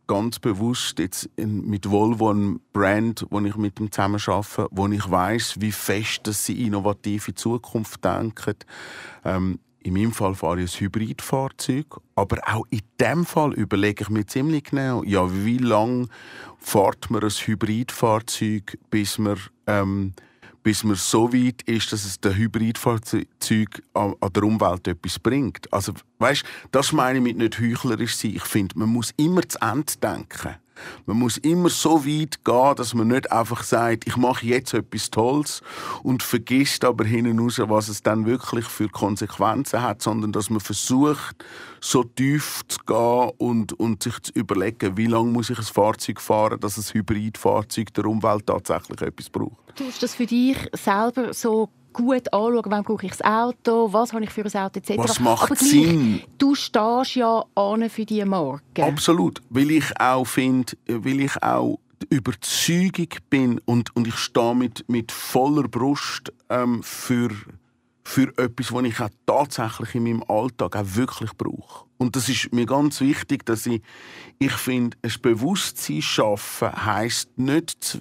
ganz 0.10 0.40
bewusst 0.40 0.98
jetzt 0.98 1.30
in, 1.36 1.70
mit 1.70 1.92
Volvo 1.92 2.34
ein 2.34 2.60
Brand, 2.74 3.28
wo 3.30 3.40
ich 3.42 3.56
mit 3.58 3.78
dem 3.78 3.92
zusammen 3.92 4.20
arbeite, 4.26 4.68
wo 4.72 4.88
ich 4.88 5.10
weiß, 5.10 5.58
wie 5.60 5.72
fest 5.72 6.22
dass 6.24 6.48
sie 6.48 6.66
innovative 6.66 7.36
Zukunft 7.36 8.04
denken. 8.04 8.56
Ähm, 9.24 9.60
in 9.82 9.94
meinem 9.94 10.12
Fall 10.12 10.34
fahre 10.34 10.62
ich 10.62 10.76
ein 10.76 10.80
Hybridfahrzeug, 10.80 12.02
aber 12.16 12.40
auch 12.48 12.66
in 12.72 12.82
dem 13.00 13.24
Fall 13.24 13.54
überlege 13.54 14.02
ich 14.02 14.10
mir 14.10 14.26
ziemlich 14.26 14.64
genau, 14.64 15.04
ja, 15.04 15.32
wie 15.46 15.60
lange 15.60 16.08
fährt 16.58 17.12
man 17.12 17.22
ein 17.22 17.30
Hybridfahrzeug, 17.30 18.80
bis 18.90 19.20
man 19.20 19.38
ähm, 19.68 20.14
bis 20.64 20.84
man 20.84 20.96
so 20.96 21.34
weit 21.34 21.62
ist, 21.64 21.92
dass 21.92 22.06
es 22.06 22.20
der 22.20 22.36
Hybridfahrzeug 22.36 23.84
an, 23.94 24.16
an 24.20 24.34
der 24.34 24.44
Umwelt 24.44 24.88
etwas 24.88 25.20
bringt. 25.20 25.72
Also, 25.72 25.94
weißt, 26.20 26.44
das 26.72 26.92
meine 26.92 27.20
ich 27.20 27.24
mit 27.24 27.38
nicht 27.38 27.60
heuchlerisch 27.60 28.16
sein. 28.16 28.36
Ich 28.36 28.44
finde, 28.44 28.78
man 28.78 28.90
muss 28.90 29.14
immer 29.18 29.48
zu 29.48 29.60
Ende 29.60 29.94
denken. 30.02 30.56
Man 31.06 31.18
muss 31.18 31.38
immer 31.38 31.70
so 31.70 32.06
weit 32.06 32.44
gehen, 32.44 32.76
dass 32.76 32.94
man 32.94 33.08
nicht 33.08 33.32
einfach 33.32 33.64
sagt, 33.64 34.08
ich 34.08 34.18
mache 34.18 34.46
jetzt 34.46 34.74
etwas 34.74 35.10
Tolles 35.10 35.62
und 36.04 36.24
vergisst 36.24 36.86
aber 36.86 37.06
hinten 37.06 37.40
raus, 37.40 37.60
was 37.66 37.90
es 37.90 38.04
dann 38.04 38.26
wirklich 38.26 38.66
für 38.66 38.90
Konsequenzen 38.90 39.82
hat, 39.82 40.02
sondern 40.02 40.32
dass 40.32 40.50
man 40.50 40.60
versucht, 40.60 41.36
so 41.82 42.04
tief 42.04 42.62
zu 42.68 42.80
gehen 42.86 43.32
und, 43.38 43.74
und 43.74 44.04
sich 44.04 44.20
zu 44.22 44.32
überlegen, 44.34 44.98
wie 44.98 45.08
lange 45.08 45.32
muss 45.32 45.50
ich 45.50 45.58
ein 45.58 45.64
Fahrzeug 45.64 46.20
fahren, 46.22 46.60
dass 46.60 46.78
ein 46.78 46.94
Hybridfahrzeug 46.94 47.94
der 47.94 48.06
Umwelt 48.06 48.48
tatsächlich 48.48 49.02
etwas 49.02 49.30
braucht. 49.30 49.58
Du 49.76 49.86
musst 49.86 50.04
das 50.04 50.16
für 50.16 50.26
dich 50.26 50.58
selber 50.74 51.34
so 51.34 51.70
gut 51.94 52.32
anschauen, 52.34 52.64
wann 52.66 52.84
brauche 52.84 53.06
ich 53.06 53.12
das 53.12 53.22
Auto, 53.22 53.92
was 53.92 54.14
habe 54.14 54.24
ich 54.24 54.30
für 54.30 54.46
ein 54.46 54.64
Auto 54.64 54.80
etc. 54.80 54.94
Was 54.98 55.20
macht 55.20 55.44
Aber 55.44 55.56
gleich, 55.56 55.70
Sinn? 55.70 56.22
Du 56.38 56.56
stehst 56.56 57.16
ja 57.16 57.44
an 57.56 57.90
für 57.90 58.06
diese 58.06 58.26
Marke. 58.26 58.84
Absolut, 58.84 59.42
weil 59.50 59.72
ich 59.72 60.00
auch 60.00 60.26
finde, 60.26 60.74
weil 60.88 61.22
ich 61.22 61.42
auch 61.42 61.80
Überzeugung 62.10 63.10
bin 63.30 63.60
und, 63.66 63.96
und 63.96 64.08
ich 64.08 64.16
stehe 64.16 64.56
mit, 64.56 64.88
mit 64.88 65.12
voller 65.12 65.68
Brust 65.68 66.32
ähm, 66.50 66.82
für, 66.82 67.30
für 68.04 68.36
etwas, 68.38 68.72
was 68.72 68.84
ich 68.86 69.00
auch 69.00 69.10
tatsächlich 69.26 69.96
in 69.96 70.04
meinem 70.04 70.24
Alltag 70.28 70.76
auch 70.76 70.96
wirklich 70.96 71.32
brauche. 71.34 71.86
Und 71.98 72.16
das 72.16 72.30
ist 72.30 72.54
mir 72.54 72.66
ganz 72.66 73.02
wichtig, 73.02 73.46
dass 73.46 73.66
ich, 73.66 73.82
ich 74.40 74.54
finde, 74.54 74.98
ein 75.02 75.14
Bewusstsein 75.22 76.02
schaffen 76.02 76.86
heisst 76.86 77.38
nicht 77.38 77.84
zu, 77.84 78.00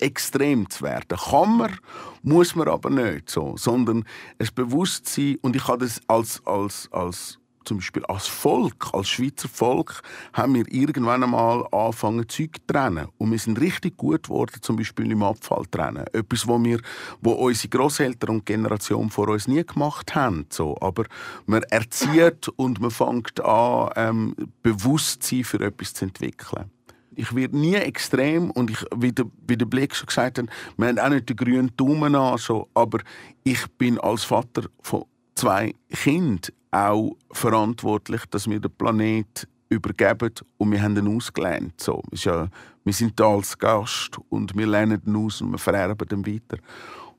extrem 0.00 0.68
zu 0.68 0.84
werden. 0.84 1.18
Kann 1.18 1.56
man, 1.56 1.78
muss 2.22 2.54
man 2.54 2.68
aber 2.68 2.90
nicht 2.90 3.30
so, 3.30 3.56
sondern 3.56 4.04
ein 4.38 4.48
Bewusstsein 4.54 5.38
und 5.42 5.56
ich 5.56 5.66
habe 5.66 5.84
das 5.84 6.00
als, 6.08 6.40
als, 6.46 6.88
als 6.92 7.38
zum 7.66 7.78
Beispiel 7.78 8.04
als 8.06 8.26
Volk, 8.26 8.88
als 8.92 9.08
Schweizer 9.08 9.48
Volk, 9.48 10.02
haben 10.32 10.54
wir 10.54 10.64
irgendwann 10.72 11.22
einmal 11.22 11.66
angefangen, 11.72 12.28
Zeug 12.28 12.56
zu 12.56 12.66
trennen. 12.72 13.08
Und 13.18 13.32
wir 13.32 13.38
sind 13.38 13.60
richtig 13.60 13.96
gut 13.96 14.24
geworden, 14.24 14.56
zum 14.62 14.76
Beispiel 14.76 15.10
im 15.10 15.22
Abfall 15.22 15.64
trennen. 15.70 16.06
Etwas, 16.12 16.46
wo 16.46 16.62
wir, 16.62 16.80
wo 17.20 17.32
unsere 17.32 17.68
Großeltern 17.68 18.36
und 18.36 18.46
Generation 18.46 19.10
vor 19.10 19.28
uns 19.28 19.48
nie 19.48 19.64
gemacht 19.64 20.14
haben. 20.14 20.46
So. 20.48 20.76
Aber 20.80 21.04
man 21.46 21.62
erzieht 21.64 22.48
und 22.56 22.80
man 22.80 22.90
fängt 22.90 23.40
an, 23.40 23.90
ähm, 23.96 24.34
Bewusstsein 24.62 25.44
für 25.44 25.60
etwas 25.60 25.92
zu 25.92 26.04
entwickeln 26.04 26.70
ich 27.16 27.34
werde 27.34 27.58
nie 27.58 27.74
extrem 27.74 28.50
und 28.52 28.70
ich, 28.70 28.84
wie, 28.94 29.12
der, 29.12 29.26
wie 29.46 29.56
der 29.56 29.66
Blick 29.66 29.94
schon 29.94 30.06
gesagt 30.06 30.38
hat, 30.38 30.46
wir 30.76 30.88
haben 30.88 30.98
auch 30.98 31.08
nicht 31.08 31.28
den 31.28 31.36
grünen 31.36 31.72
Daumen 31.76 32.14
an, 32.14 32.38
so, 32.38 32.68
aber 32.74 32.98
ich 33.42 33.66
bin 33.78 33.98
als 33.98 34.24
Vater 34.24 34.64
von 34.80 35.04
zwei 35.34 35.74
Kindern 35.90 36.40
auch 36.70 37.16
verantwortlich, 37.32 38.22
dass 38.30 38.48
wir 38.48 38.60
den 38.60 38.70
Planet 38.70 39.48
übergeben 39.68 40.32
und 40.58 40.72
wir 40.72 40.82
haben 40.82 40.96
ihn 40.96 41.16
ausgelernt. 41.16 41.80
So, 41.80 42.02
ist 42.10 42.24
ja, 42.24 42.48
wir 42.84 42.92
sind 42.92 43.18
da 43.18 43.28
als 43.28 43.58
Gast 43.58 44.18
und 44.28 44.56
wir 44.56 44.66
lernen 44.66 45.02
ihn 45.06 45.16
aus 45.16 45.40
und 45.40 45.50
wir 45.50 45.58
vererben 45.58 46.08
ihn 46.10 46.26
weiter. 46.26 46.62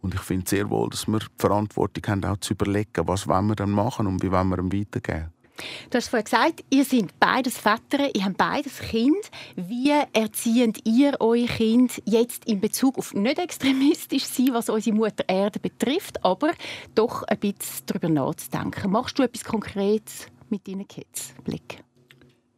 Und 0.02 0.14
ich 0.14 0.22
finde 0.22 0.48
sehr 0.48 0.70
wohl, 0.70 0.90
dass 0.90 1.08
wir 1.08 1.20
die 1.20 1.26
Verantwortung 1.38 2.04
haben, 2.08 2.26
auch 2.26 2.38
zu 2.38 2.54
überlegen, 2.54 3.08
was 3.08 3.28
wollen 3.28 3.48
wir 3.48 3.56
dann 3.56 3.72
machen 3.72 4.08
und 4.08 4.22
wie 4.22 4.32
wollen 4.32 4.50
wir 4.50 4.60
ihm 4.60 4.72
weitergeben. 4.72 5.32
Du 5.90 5.98
hast 5.98 6.10
vorhin 6.10 6.26
gesagt, 6.26 6.64
ihr 6.70 6.86
seid 6.86 7.20
beides 7.20 7.58
Väter, 7.58 8.14
ihr 8.16 8.26
habt 8.26 8.38
beides 8.38 8.80
Kind. 8.80 9.32
Wie 9.56 9.94
erzieht 10.14 10.86
ihr 10.86 11.18
euer 11.20 11.48
Kind 11.48 12.02
jetzt 12.06 12.46
in 12.46 12.60
Bezug 12.60 12.98
auf 12.98 13.14
nicht 13.14 13.40
extremistisch 13.40 14.26
sein, 14.26 14.50
was 14.52 14.70
unsere 14.70 14.96
Mutter 14.96 15.24
Erde 15.28 15.60
betrifft, 15.60 16.24
aber 16.24 16.52
doch 16.96 17.24
ein 17.24 17.40
bisschen 17.40 17.86
darüber 17.86 18.10
nachzudenken? 18.10 18.92
Machst 18.92 19.18
du 19.20 19.24
etwas 19.24 19.44
Konkretes 19.44 20.28
mit 20.50 20.68
deinen 20.68 20.88
Kids? 20.88 21.34
Blick. 21.44 21.87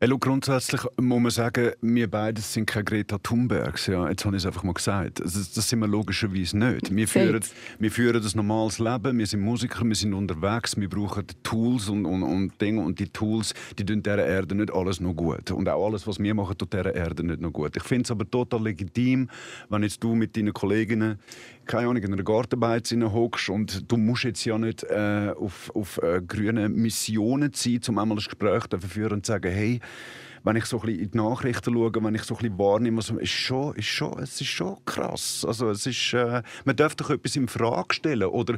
Hallo, 0.01 0.17
grundsätzlich 0.17 0.81
muss 0.95 1.19
man 1.19 1.29
sagen, 1.29 1.71
wir 1.81 2.09
beide 2.09 2.39
sind 2.39 2.67
keine 2.67 2.85
Greta 2.85 3.17
Thunbergs. 3.17 3.87
Ja, 3.87 4.07
jetzt 4.09 4.23
habe 4.23 4.37
ich 4.37 4.43
es 4.43 4.45
einfach 4.45 4.63
mal 4.63 4.73
gesagt. 4.73 5.19
Das, 5.19 5.33
das 5.51 5.67
sind 5.67 5.79
wir 5.79 5.89
logischerweise 5.89 6.57
nicht. 6.57 6.95
Wir 6.95 7.05
führen, 7.05 7.43
wir 7.79 7.91
führen 7.91 8.23
ein 8.23 8.31
normales 8.33 8.79
Leben, 8.79 9.17
wir 9.17 9.27
sind 9.27 9.41
Musiker, 9.41 9.83
wir 9.83 9.95
sind 9.95 10.13
unterwegs, 10.13 10.79
wir 10.79 10.87
brauchen 10.87 11.25
Tools 11.43 11.89
und, 11.89 12.05
und, 12.05 12.23
und 12.23 12.61
Dinge. 12.61 12.79
Und 12.79 12.97
die 12.97 13.09
Tools, 13.09 13.53
die 13.77 13.85
tun 13.85 14.01
dieser 14.01 14.25
Erde 14.25 14.55
nicht 14.55 14.71
alles 14.73 15.01
noch 15.01 15.13
gut. 15.13 15.51
Und 15.51 15.67
auch 15.67 15.85
alles, 15.85 16.07
was 16.07 16.17
wir 16.17 16.33
machen, 16.33 16.57
tut 16.57 16.71
dieser 16.71 16.95
Erde 16.95 17.25
nicht 17.25 17.41
noch 17.41 17.51
gut. 17.51 17.75
Ich 17.75 17.83
finde 17.83 18.03
es 18.03 18.11
aber 18.11 18.31
total 18.31 18.63
legitim, 18.63 19.29
wenn 19.67 19.83
jetzt 19.83 20.01
du 20.01 20.15
mit 20.15 20.37
deinen 20.37 20.53
Kolleginnen 20.53 21.19
keine 21.69 21.87
Ahnung, 21.87 22.01
in 22.01 22.13
einer 22.13 22.23
Gartenbeiz 22.23 22.91
hockst 22.91 23.49
und 23.49 23.91
du 23.91 23.95
musst 23.95 24.23
jetzt 24.23 24.43
ja 24.43 24.57
nicht 24.57 24.83
äh, 24.85 25.31
auf, 25.37 25.69
auf 25.75 26.01
äh, 26.01 26.19
grüne 26.19 26.67
Missionen 26.67 27.51
sein, 27.53 27.79
um 27.87 27.99
einmal 27.99 28.17
ein 28.17 28.23
Gespräch 28.23 28.65
zu 28.67 28.79
führen 28.79 29.13
und 29.13 29.25
zu 29.27 29.33
sagen, 29.33 29.51
hey, 29.51 29.79
wenn 30.43 30.55
ich 30.55 30.65
so 30.65 30.79
ein 30.79 30.87
bisschen 30.87 31.03
in 31.03 31.11
die 31.11 31.17
Nachrichten 31.17 31.75
schaue, 31.75 32.03
wenn 32.03 32.15
ich 32.15 32.23
so 32.23 32.33
ein 32.33 32.41
bisschen 32.41 32.57
wahrnehme, 32.57 32.97
also, 32.97 33.19
ist 33.19 33.29
schon, 33.29 33.75
ist 33.75 33.85
schon, 33.85 34.17
es 34.17 34.41
ist 34.41 34.47
schon 34.47 34.83
krass. 34.85 35.45
Also 35.47 35.69
es 35.69 35.85
ist, 35.85 36.11
äh, 36.13 36.41
man 36.65 36.75
darf 36.75 36.95
doch 36.95 37.11
etwas 37.11 37.35
in 37.35 37.47
Frage 37.47 37.93
stellen 37.93 38.29
oder 38.29 38.57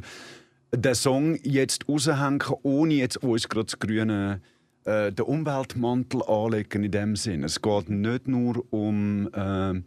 den 0.74 0.94
Song 0.94 1.38
jetzt 1.42 1.86
raushängen, 1.86 2.42
ohne 2.62 2.94
jetzt 2.94 3.18
uns 3.18 3.46
gerade 3.46 3.66
das 3.66 3.78
grüne 3.78 4.40
äh, 4.84 5.12
den 5.12 5.26
Umweltmantel 5.26 6.22
anlegen 6.22 6.82
in 6.82 6.90
dem 6.90 7.16
Sinn. 7.16 7.44
Es 7.44 7.60
geht 7.60 7.90
nicht 7.90 8.26
nur 8.26 8.64
um 8.72 9.28
äh, 9.34 9.82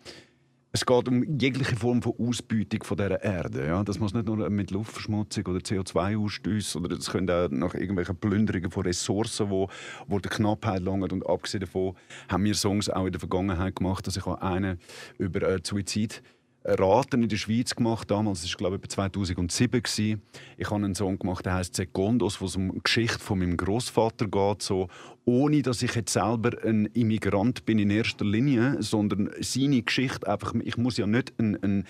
es 0.76 0.86
geht 0.86 1.08
um 1.08 1.24
jegliche 1.40 1.78
Form 1.78 2.02
von 2.02 2.16
Ausbeutung 2.20 2.84
von 2.84 2.98
dieser 2.98 3.24
Erde. 3.24 3.66
Ja? 3.66 3.82
Das 3.82 3.98
muss 3.98 4.14
nicht 4.14 4.26
nur 4.26 4.50
mit 4.50 4.72
Luftverschmutzung 4.72 5.46
oder 5.46 5.60
CO2-Ausstoß 5.60 6.76
oder 6.76 6.98
das 6.98 7.10
können 7.10 7.30
auch 7.30 7.50
nach 7.50 7.76
irgendwelchen 7.76 8.18
Plünderungen 8.18 8.70
von 8.70 8.84
Ressourcen, 8.84 9.50
wo, 9.50 9.70
wo 10.08 10.20
der 10.20 10.30
Knappheit 10.30 10.82
langt. 10.82 11.14
Und 11.14 11.26
abgesehen 11.26 11.62
davon 11.62 11.96
haben 12.28 12.44
wir 12.44 12.56
Songs 12.56 12.90
auch 12.90 13.06
in 13.06 13.14
der 13.14 13.22
Vergangenheit 13.22 13.78
gemacht. 13.78 14.06
Also 14.06 14.20
ich 14.20 14.26
habe 14.26 14.42
einen 14.42 14.78
über 15.18 15.44
äh, 15.44 15.60
Suizid 15.64 16.22
Raten 16.66 17.24
in 17.24 17.30
der 17.30 17.38
Schweiz 17.38 17.76
gemacht 17.76 18.10
damals. 18.10 18.42
Das 18.42 18.52
war 18.52 18.58
glaube 18.58 18.80
ich 18.82 18.90
2007 18.90 19.84
gewesen. 19.84 20.22
Ich 20.58 20.70
habe 20.70 20.84
einen 20.84 20.96
Song 20.96 21.20
gemacht, 21.20 21.46
der 21.46 21.54
heißt 21.54 21.76
Secondos, 21.76 22.42
wo 22.42 22.46
es 22.46 22.56
um 22.56 22.74
die 22.74 22.82
Geschichte 22.84 23.20
von 23.20 23.40
meinem 23.40 23.56
Großvater 23.56 24.28
geht, 24.28 24.62
so 24.62 24.88
ohne 25.26 25.62
dass 25.62 25.82
ich 25.82 25.96
jetzt 25.96 26.14
selber 26.14 26.52
ein 26.64 26.88
Immigrant 26.88 27.66
bin 27.66 27.80
in 27.80 27.90
erster 27.90 28.26
Linie, 28.26 28.78
sondern 28.82 29.30
seine 29.40 29.82
Geschichte 29.82 30.28
einfach. 30.28 30.54
Ich 30.64 30.78
muss 30.78 30.98
ja 30.98 31.08
nicht 31.08 31.34
ein, 31.40 31.62
ein 31.64 31.88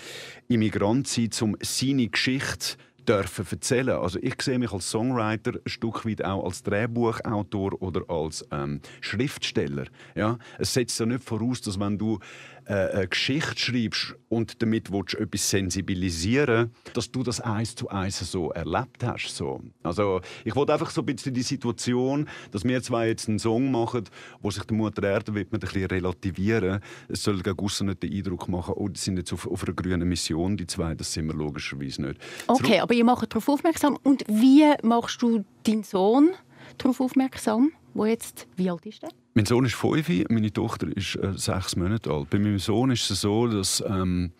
Immigrant 0.47 1.07
sein, 1.07 1.29
um 1.41 1.57
seine 1.61 2.07
Geschichte 2.07 2.77
dürfen 3.05 3.45
erzählen. 3.49 3.97
Also 3.97 4.19
ich 4.21 4.41
sehe 4.41 4.59
mich 4.59 4.71
als 4.71 4.89
Songwriter 4.89 5.53
ein 5.53 5.69
Stück 5.69 6.05
weit 6.05 6.23
auch 6.23 6.43
als 6.43 6.63
Drehbuchautor 6.63 7.81
oder 7.81 8.01
als 8.09 8.45
ähm, 8.51 8.81
Schriftsteller. 9.01 9.85
Ja? 10.15 10.37
Es 10.57 10.73
setzt 10.73 10.99
ja 10.99 11.05
nicht 11.05 11.23
voraus, 11.23 11.61
dass 11.61 11.79
wenn 11.79 11.97
du 11.97 12.19
eine 12.65 13.07
Geschichte 13.07 13.57
schreibst 13.57 14.15
und 14.29 14.61
damit 14.61 14.91
willst 14.91 15.13
du 15.13 15.17
etwas 15.19 15.49
sensibilisieren 15.49 16.71
dass 16.93 17.11
du 17.11 17.23
das 17.23 17.41
eins 17.41 17.75
zu 17.75 17.89
eins 17.89 18.19
so 18.19 18.51
erlebt 18.51 19.03
hast. 19.03 19.35
So. 19.35 19.61
Also 19.83 20.21
ich 20.43 20.55
wollte 20.55 20.73
einfach 20.73 20.89
so 20.89 21.01
ein 21.01 21.05
bisschen 21.05 21.33
die 21.33 21.41
Situation, 21.41 22.27
dass 22.51 22.63
wir 22.63 22.81
zwei 22.81 23.07
jetzt 23.07 23.27
einen 23.27 23.39
Song 23.39 23.71
machen, 23.71 24.05
wo 24.41 24.51
sich 24.51 24.63
der 24.63 24.75
Mutter 24.75 25.03
Erde 25.03 25.33
wird 25.33 25.53
ein 25.53 25.59
bisschen 25.59 25.85
relativieren. 25.85 26.79
Es 27.07 27.23
soll 27.23 27.41
gegen 27.41 27.65
nicht 27.65 28.03
den 28.03 28.13
Eindruck 28.13 28.47
machen, 28.47 28.73
oh, 28.77 28.87
die 28.87 28.99
sind 28.99 29.17
jetzt 29.17 29.33
auf, 29.33 29.47
auf 29.47 29.63
einer 29.63 29.73
grünen 29.73 30.07
Mission, 30.07 30.57
die 30.57 30.67
zwei, 30.67 30.95
das 30.95 31.11
sind 31.13 31.27
wir 31.27 31.33
logischerweise 31.33 32.01
nicht. 32.01 32.19
Okay, 32.47 32.79
aber 32.79 32.93
ihr 32.93 33.05
macht 33.05 33.31
darauf 33.31 33.49
aufmerksam. 33.49 33.97
Und 34.03 34.23
wie 34.27 34.65
machst 34.83 35.21
du 35.21 35.45
deinen 35.63 35.83
Sohn 35.83 36.31
darauf 36.77 37.01
aufmerksam, 37.01 37.71
wo 37.93 38.05
jetzt, 38.05 38.47
wie 38.55 38.69
alt 38.69 38.85
ist 38.85 39.03
der? 39.03 39.09
Mein 39.37 39.45
Sohn 39.45 39.65
ist 39.65 39.75
fünf, 39.75 40.07
meine 40.29 40.53
Tochter 40.53 40.87
ist 40.95 41.17
äh, 41.17 41.33
sechs 41.35 41.75
Monate 41.75 42.09
alt. 42.09 42.29
Bei 42.29 42.39
meinem 42.39 42.57
Sohn 42.57 42.89
ist 42.91 43.11
es 43.11 43.19
so, 43.19 43.47
dass 43.47 43.83
ähm, 43.85 44.31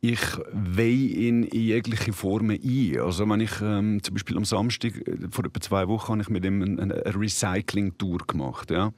ich 0.00 0.18
weihe 0.52 0.90
ihn 0.90 1.44
in 1.44 1.60
jegliche 1.60 2.12
Formen 2.12 2.58
ein. 2.60 2.98
Also 2.98 3.28
wenn 3.28 3.38
ich 3.38 3.52
ähm, 3.62 4.02
zum 4.02 4.14
Beispiel 4.14 4.36
am 4.36 4.44
Samstag 4.44 4.96
äh, 5.06 5.28
vor 5.30 5.44
etwa 5.44 5.60
zwei 5.60 5.86
Wochen 5.86 6.14
habe 6.14 6.22
ich 6.22 6.30
mit 6.30 6.44
ihm 6.44 6.80
eine, 6.80 7.14
Recycling-Tour 7.14 8.18
gemacht. 8.26 8.72
Ja. 8.72 8.92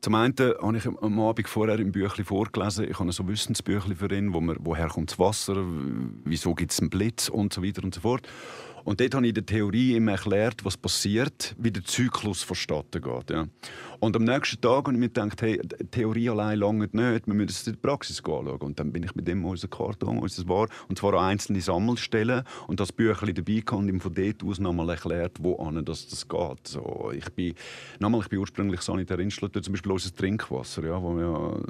Zum 0.00 0.14
einen 0.14 0.34
habe 0.38 0.78
ich 0.78 0.86
am 0.86 1.20
Abend 1.20 1.46
vorher 1.46 1.78
im 1.78 1.92
Büchlein 1.92 2.24
vorgelesen, 2.24 2.88
ich 2.90 2.98
habe 2.98 3.12
so 3.12 3.28
Wissensbüchlein 3.28 3.96
für 3.96 4.14
ihn, 4.14 4.32
wo 4.32 4.40
man, 4.40 4.56
woher 4.60 4.88
kommt 4.88 5.10
das 5.10 5.18
Wasser, 5.18 5.62
wieso 6.24 6.54
gibt 6.54 6.72
es 6.72 6.80
einen 6.80 6.88
Blitz 6.88 7.28
und 7.28 7.52
so 7.52 7.62
weiter 7.62 7.84
und 7.84 7.94
so 7.94 8.00
fort. 8.00 8.26
Und 8.84 9.00
dort 9.00 9.14
habe 9.14 9.24
ich 9.24 9.30
in 9.30 9.34
der 9.34 9.46
Theorie 9.46 9.96
ihm 9.96 10.08
erklärt, 10.08 10.64
was 10.64 10.76
passiert, 10.76 11.56
wie 11.58 11.70
der 11.70 11.84
Zyklus 11.84 12.42
vonstatten 12.42 13.00
geht. 13.00 13.30
Ja. 13.30 13.46
Und 14.00 14.16
am 14.16 14.24
nächsten 14.24 14.60
Tag 14.60 14.86
habe 14.86 14.92
ich 14.92 14.98
mir 14.98 15.08
gedacht, 15.08 15.40
hey, 15.42 15.60
Theorie 15.90 16.30
allein 16.30 16.58
lange 16.58 16.88
nicht, 16.90 17.26
wir 17.26 17.34
müssen 17.34 17.48
es 17.48 17.66
in 17.66 17.74
der 17.74 17.80
Praxis 17.80 18.18
anschauen. 18.18 18.48
Und 18.48 18.78
dann 18.78 18.92
bin 18.92 19.02
ich 19.02 19.14
mit 19.14 19.26
dem 19.26 19.44
unser 19.44 19.68
Karton, 19.68 20.18
unser 20.18 20.48
war, 20.48 20.68
und 20.88 20.98
zwar 20.98 21.14
an 21.14 21.30
einzelne 21.30 21.60
Sammelstellen 21.60 22.44
und 22.66 22.80
das 22.80 22.92
Büchlein 22.92 23.34
dabei 23.34 23.60
gehabt 23.60 23.72
und 23.72 23.88
ihm 23.88 24.00
von 24.00 24.14
dort 24.14 24.42
aus 24.44 24.58
nochmal 24.58 24.90
erklärt, 24.90 25.38
wo 25.40 25.56
an 25.56 25.84
das, 25.84 26.28
geht. 26.28 26.68
So, 26.68 27.12
ich, 27.14 27.30
bin, 27.32 27.54
nochmal, 27.98 28.20
ich 28.22 28.28
bin 28.28 28.38
ursprünglich 28.38 28.80
Sanitärinstallateur, 28.80 29.62
zum 29.62 29.72
Beispiel 29.72 29.92
unser 29.92 30.14
Trinkwasser, 30.14 30.84
ja, 30.84 31.00
wo 31.00 31.18
ja 31.18 31.60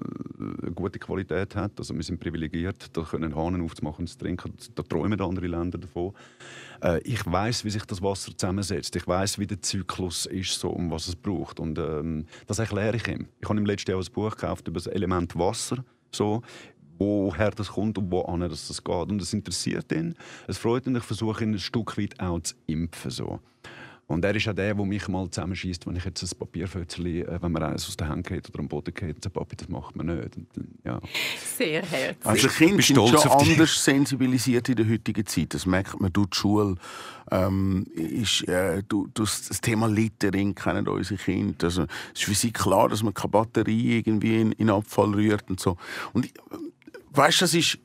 eine 0.63 0.73
gute 0.73 0.99
Qualität 0.99 1.57
hat. 1.57 1.73
Also 1.79 1.95
wir 1.95 2.03
sind 2.03 2.21
privilegiert, 2.21 2.97
da 2.97 3.03
können 3.03 3.35
Hahnen 3.35 3.63
aufzumachen 3.63 4.03
und 4.03 4.09
zu 4.09 4.19
trinken. 4.19 4.53
Da 4.75 4.83
träumen 4.83 5.21
andere 5.21 5.47
Länder 5.47 5.79
davon. 5.79 6.13
Äh, 6.83 7.01
ich 7.01 7.25
weiß, 7.25 7.65
wie 7.65 7.71
sich 7.71 7.85
das 7.85 8.03
Wasser 8.03 8.37
zusammensetzt. 8.37 8.95
Ich 8.97 9.07
weiß, 9.07 9.39
wie 9.39 9.47
der 9.47 9.61
Zyklus 9.63 10.27
ist, 10.27 10.59
so, 10.61 10.71
um 10.71 10.91
was 10.91 11.09
es 11.09 11.17
braucht. 11.17 11.61
Und 11.61 11.79
ähm, 11.79 12.14
das 12.47 12.59
erkläre 12.59 12.97
ich 12.97 13.07
ihm. 13.09 13.29
Ich 13.41 13.49
habe 13.49 13.59
im 13.59 13.67
letzten 13.67 13.91
Jahr 13.91 14.01
ein 14.01 14.13
Buch 14.13 14.31
gekauft 14.31 14.69
über 14.69 14.79
das 14.79 14.87
Element 14.87 15.37
Wasser. 15.37 15.85
So, 16.13 16.43
woher 16.99 17.51
das 17.51 17.69
kommt 17.69 17.99
und 17.99 18.11
wohin 18.11 18.41
das, 18.41 18.69
das 18.69 18.83
geht. 18.83 19.11
Und 19.11 19.21
es 19.21 19.33
interessiert 19.33 19.91
ihn. 19.93 20.15
Es 20.47 20.59
freut 20.59 20.87
ihn. 20.87 20.97
Ich 20.97 21.05
versuche 21.05 21.45
ihn 21.45 21.53
ein 21.53 21.59
Stück 21.59 21.99
weit 21.99 22.19
auch 22.21 22.41
zu 22.41 22.55
impfen. 22.67 23.11
So. 23.11 23.41
Und 24.07 24.25
er 24.25 24.35
ist 24.35 24.47
auch 24.49 24.53
der, 24.53 24.75
der 24.75 24.85
mich 24.85 25.09
mal 25.09 25.31
zusammenschießt, 25.31 25.87
wenn 25.87 25.97
ich 25.97 26.05
jetzt 26.05 26.23
ein 26.23 26.39
Papierfötzchen, 26.39 27.07
äh, 27.07 27.39
wenn 27.41 27.53
mir 27.53 27.67
eines 27.67 27.89
aus 27.89 27.97
der 27.97 28.09
Hand 28.09 28.27
geht 28.27 28.49
oder 28.51 28.61
am 28.61 28.69
Boden 28.69 28.93
geht, 28.93 29.17
und 29.17 29.25
sagt, 29.25 29.35
Papi, 29.35 29.57
das 29.57 29.69
macht 29.69 29.97
man 29.97 30.07
nicht. 30.07 30.37
Und, 30.37 30.49
ja. 30.85 31.01
Sehr 31.57 31.83
herzlich. 31.83 32.27
Also 32.27 32.49
Kinder 32.49 32.83
sind 32.83 32.97
schon 32.97 33.31
anders 33.31 33.85
sensibilisiert 33.85 34.69
in 34.69 34.77
der 34.77 34.89
heutigen 34.89 35.27
Zeit. 35.27 35.55
Das 35.55 35.65
merkt 35.65 35.99
man 36.01 36.13
durch 36.13 36.29
die 36.29 36.37
Schule. 36.37 36.75
Ähm, 37.31 37.87
ist, 37.95 38.47
äh, 38.47 38.83
du, 38.87 39.09
das 39.15 39.49
Thema 39.63 39.87
Littering 39.89 40.55
kennen 40.55 40.87
unsere 40.87 41.19
Kinder. 41.19 41.65
Also, 41.65 41.85
es 42.13 42.21
ist 42.21 42.25
für 42.25 42.35
sie 42.35 42.53
klar, 42.53 42.91
dass 42.91 43.03
man 43.03 43.15
keine 43.15 43.31
Batterie 43.31 43.99
irgendwie 43.99 44.41
in, 44.41 44.53
in 44.53 44.69
Abfall 44.69 45.15
rührt 45.15 45.49
und 45.49 45.59
so. 45.59 45.79
Und 46.13 46.29
weißt 47.13 47.41
du, 47.41 47.45
das 47.45 47.55
ist, 47.55 47.79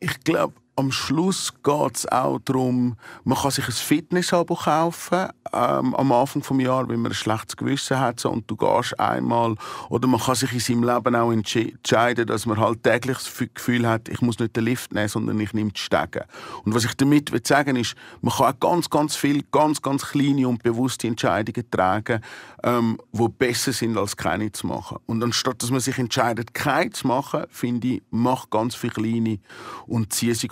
ich 0.00 0.20
glaube, 0.24 0.54
am 0.78 0.92
Schluss 0.92 1.52
geht 1.64 1.96
es 1.96 2.06
auch 2.06 2.38
darum, 2.44 2.96
man 3.24 3.36
kann 3.36 3.50
sich 3.50 3.66
ein 3.66 3.72
Fitnessabo 3.72 4.54
kaufen 4.54 5.28
ähm, 5.52 5.94
am 5.94 6.12
Anfang 6.12 6.42
des 6.42 6.64
Jahres, 6.64 6.88
wenn 6.88 7.00
man 7.00 7.10
ein 7.10 7.14
schlechtes 7.14 7.56
Gewissen 7.56 7.98
hat 7.98 8.20
so, 8.20 8.30
und 8.30 8.48
du 8.48 8.56
gehst 8.56 8.98
einmal. 9.00 9.56
Oder 9.88 10.06
man 10.06 10.20
kann 10.20 10.36
sich 10.36 10.52
in 10.52 10.60
seinem 10.60 10.84
Leben 10.84 11.16
auch 11.16 11.32
entscheiden, 11.32 12.26
dass 12.26 12.46
man 12.46 12.58
halt 12.58 12.84
täglich 12.84 13.18
das 13.18 13.44
Gefühl 13.54 13.88
hat, 13.88 14.08
ich 14.08 14.20
muss 14.20 14.38
nicht 14.38 14.54
den 14.54 14.64
Lift 14.64 14.92
nehmen, 14.92 15.08
sondern 15.08 15.40
ich 15.40 15.52
nehme 15.52 15.72
die 15.72 15.80
Stege. 15.80 16.26
Und 16.64 16.74
was 16.74 16.84
ich 16.84 16.94
damit 16.94 17.32
will 17.32 17.44
sagen 17.44 17.74
ist, 17.76 17.96
man 18.20 18.32
kann 18.34 18.54
auch 18.54 18.60
ganz, 18.60 18.88
ganz 18.88 19.16
viele, 19.16 19.42
ganz, 19.50 19.82
ganz 19.82 20.06
kleine 20.06 20.46
und 20.46 20.62
bewusste 20.62 21.08
Entscheidungen 21.08 21.68
tragen, 21.70 22.20
ähm, 22.62 22.98
die 23.12 23.28
besser 23.28 23.72
sind, 23.72 23.98
als 23.98 24.16
keine 24.16 24.52
zu 24.52 24.68
machen. 24.68 24.98
Und 25.06 25.24
anstatt, 25.24 25.60
dass 25.62 25.70
man 25.70 25.80
sich 25.80 25.98
entscheidet, 25.98 26.54
keine 26.54 26.90
zu 26.90 27.08
machen, 27.08 27.44
finde 27.50 27.88
ich, 27.88 28.02
mach 28.10 28.48
ganz 28.50 28.76
viele 28.76 28.92
kleine 28.92 29.38
und 29.86 30.12
ziehe 30.12 30.34
sie 30.36 30.48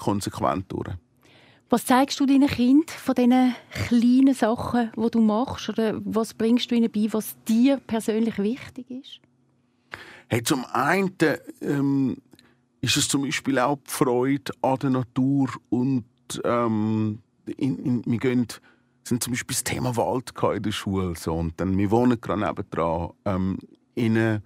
durch. 0.68 0.96
Was 1.68 1.84
zeigst 1.84 2.20
du 2.20 2.26
deinen 2.26 2.48
Kindern 2.48 2.86
von 2.86 3.14
diesen 3.14 3.54
kleinen 3.88 4.34
Sachen, 4.34 4.92
die 4.96 5.10
du 5.10 5.20
machst? 5.20 5.68
Oder 5.68 6.00
was 6.04 6.32
bringst 6.32 6.70
du 6.70 6.76
ihnen 6.76 6.90
bei, 6.90 7.08
was 7.10 7.36
dir 7.48 7.78
persönlich 7.78 8.38
wichtig 8.38 8.90
ist? 8.90 9.20
Hey, 10.28 10.42
zum 10.42 10.64
einen 10.66 11.16
ähm, 11.60 12.16
ist 12.80 12.96
es 12.96 13.08
zum 13.08 13.22
Beispiel 13.22 13.58
auch 13.58 13.78
die 13.78 13.90
Freude 13.90 14.52
an 14.62 14.76
der 14.76 14.90
Natur 14.90 15.48
und 15.70 16.04
ähm, 16.44 17.20
in, 17.56 17.78
in, 17.78 18.02
wir 18.06 18.18
gehen, 18.18 18.46
sind 19.02 19.22
zum 19.22 19.32
Beispiel 19.32 19.54
das 19.54 19.64
Thema 19.64 19.96
Wald 19.96 20.32
in 20.54 20.62
der 20.62 20.72
Schule 20.72 21.14
so, 21.16 21.34
und 21.34 21.60
dann 21.60 21.76
wir 21.78 21.90
wohnen 21.90 22.20
gerade 22.20 22.44
nebenan 22.44 23.10
ähm, 23.24 23.58
in, 23.94 24.42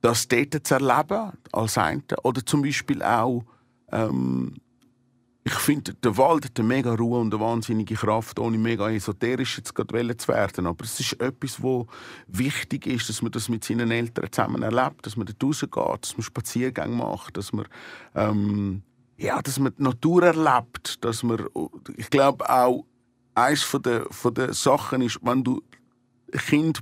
das 0.00 0.28
dort 0.28 0.66
zu 0.66 0.74
erleben 0.74 1.32
als 1.52 1.78
eine 1.78 2.02
oder 2.24 2.44
zum 2.44 2.62
Beispiel 2.62 3.02
auch 3.02 3.44
ähm, 3.90 4.54
ich 5.44 5.54
finde, 5.54 5.94
der 5.94 6.16
Wald 6.16 6.44
hat 6.44 6.58
eine 6.58 6.68
mega 6.68 6.94
Ruhe 6.94 7.18
und 7.18 7.34
eine 7.34 7.42
wahnsinnige 7.42 7.96
Kraft, 7.96 8.38
ohne 8.38 8.58
mega 8.58 8.88
esoterisch 8.90 9.58
jetzt 9.58 9.74
zu 9.76 10.28
werden. 10.28 10.66
Aber 10.66 10.84
es 10.84 11.00
ist 11.00 11.20
etwas, 11.20 11.60
wo 11.60 11.88
wichtig 12.28 12.86
ist, 12.86 13.08
dass 13.08 13.22
man 13.22 13.32
das 13.32 13.48
mit 13.48 13.64
seinen 13.64 13.90
Eltern 13.90 14.30
zusammen 14.30 14.62
erlebt, 14.62 15.04
dass 15.04 15.16
man 15.16 15.26
da 15.26 15.32
rausgeht, 15.42 16.02
dass 16.02 16.16
man 16.16 16.22
Spaziergänge 16.22 16.94
macht, 16.94 17.36
dass 17.36 17.52
man, 17.52 17.66
ähm, 18.14 18.82
ja, 19.16 19.42
dass 19.42 19.58
man 19.58 19.74
die 19.76 19.82
Natur 19.82 20.22
erlebt, 20.22 21.04
dass 21.04 21.24
man, 21.24 21.44
ich 21.96 22.08
glaube 22.08 22.48
auch, 22.48 22.84
eines 23.34 23.62
von 23.62 23.82
der, 23.82 24.06
von 24.10 24.34
der 24.34 24.52
Sachen 24.52 25.02
ist, 25.02 25.18
wenn 25.22 25.42
du 25.42 25.60
Kind 26.30 26.80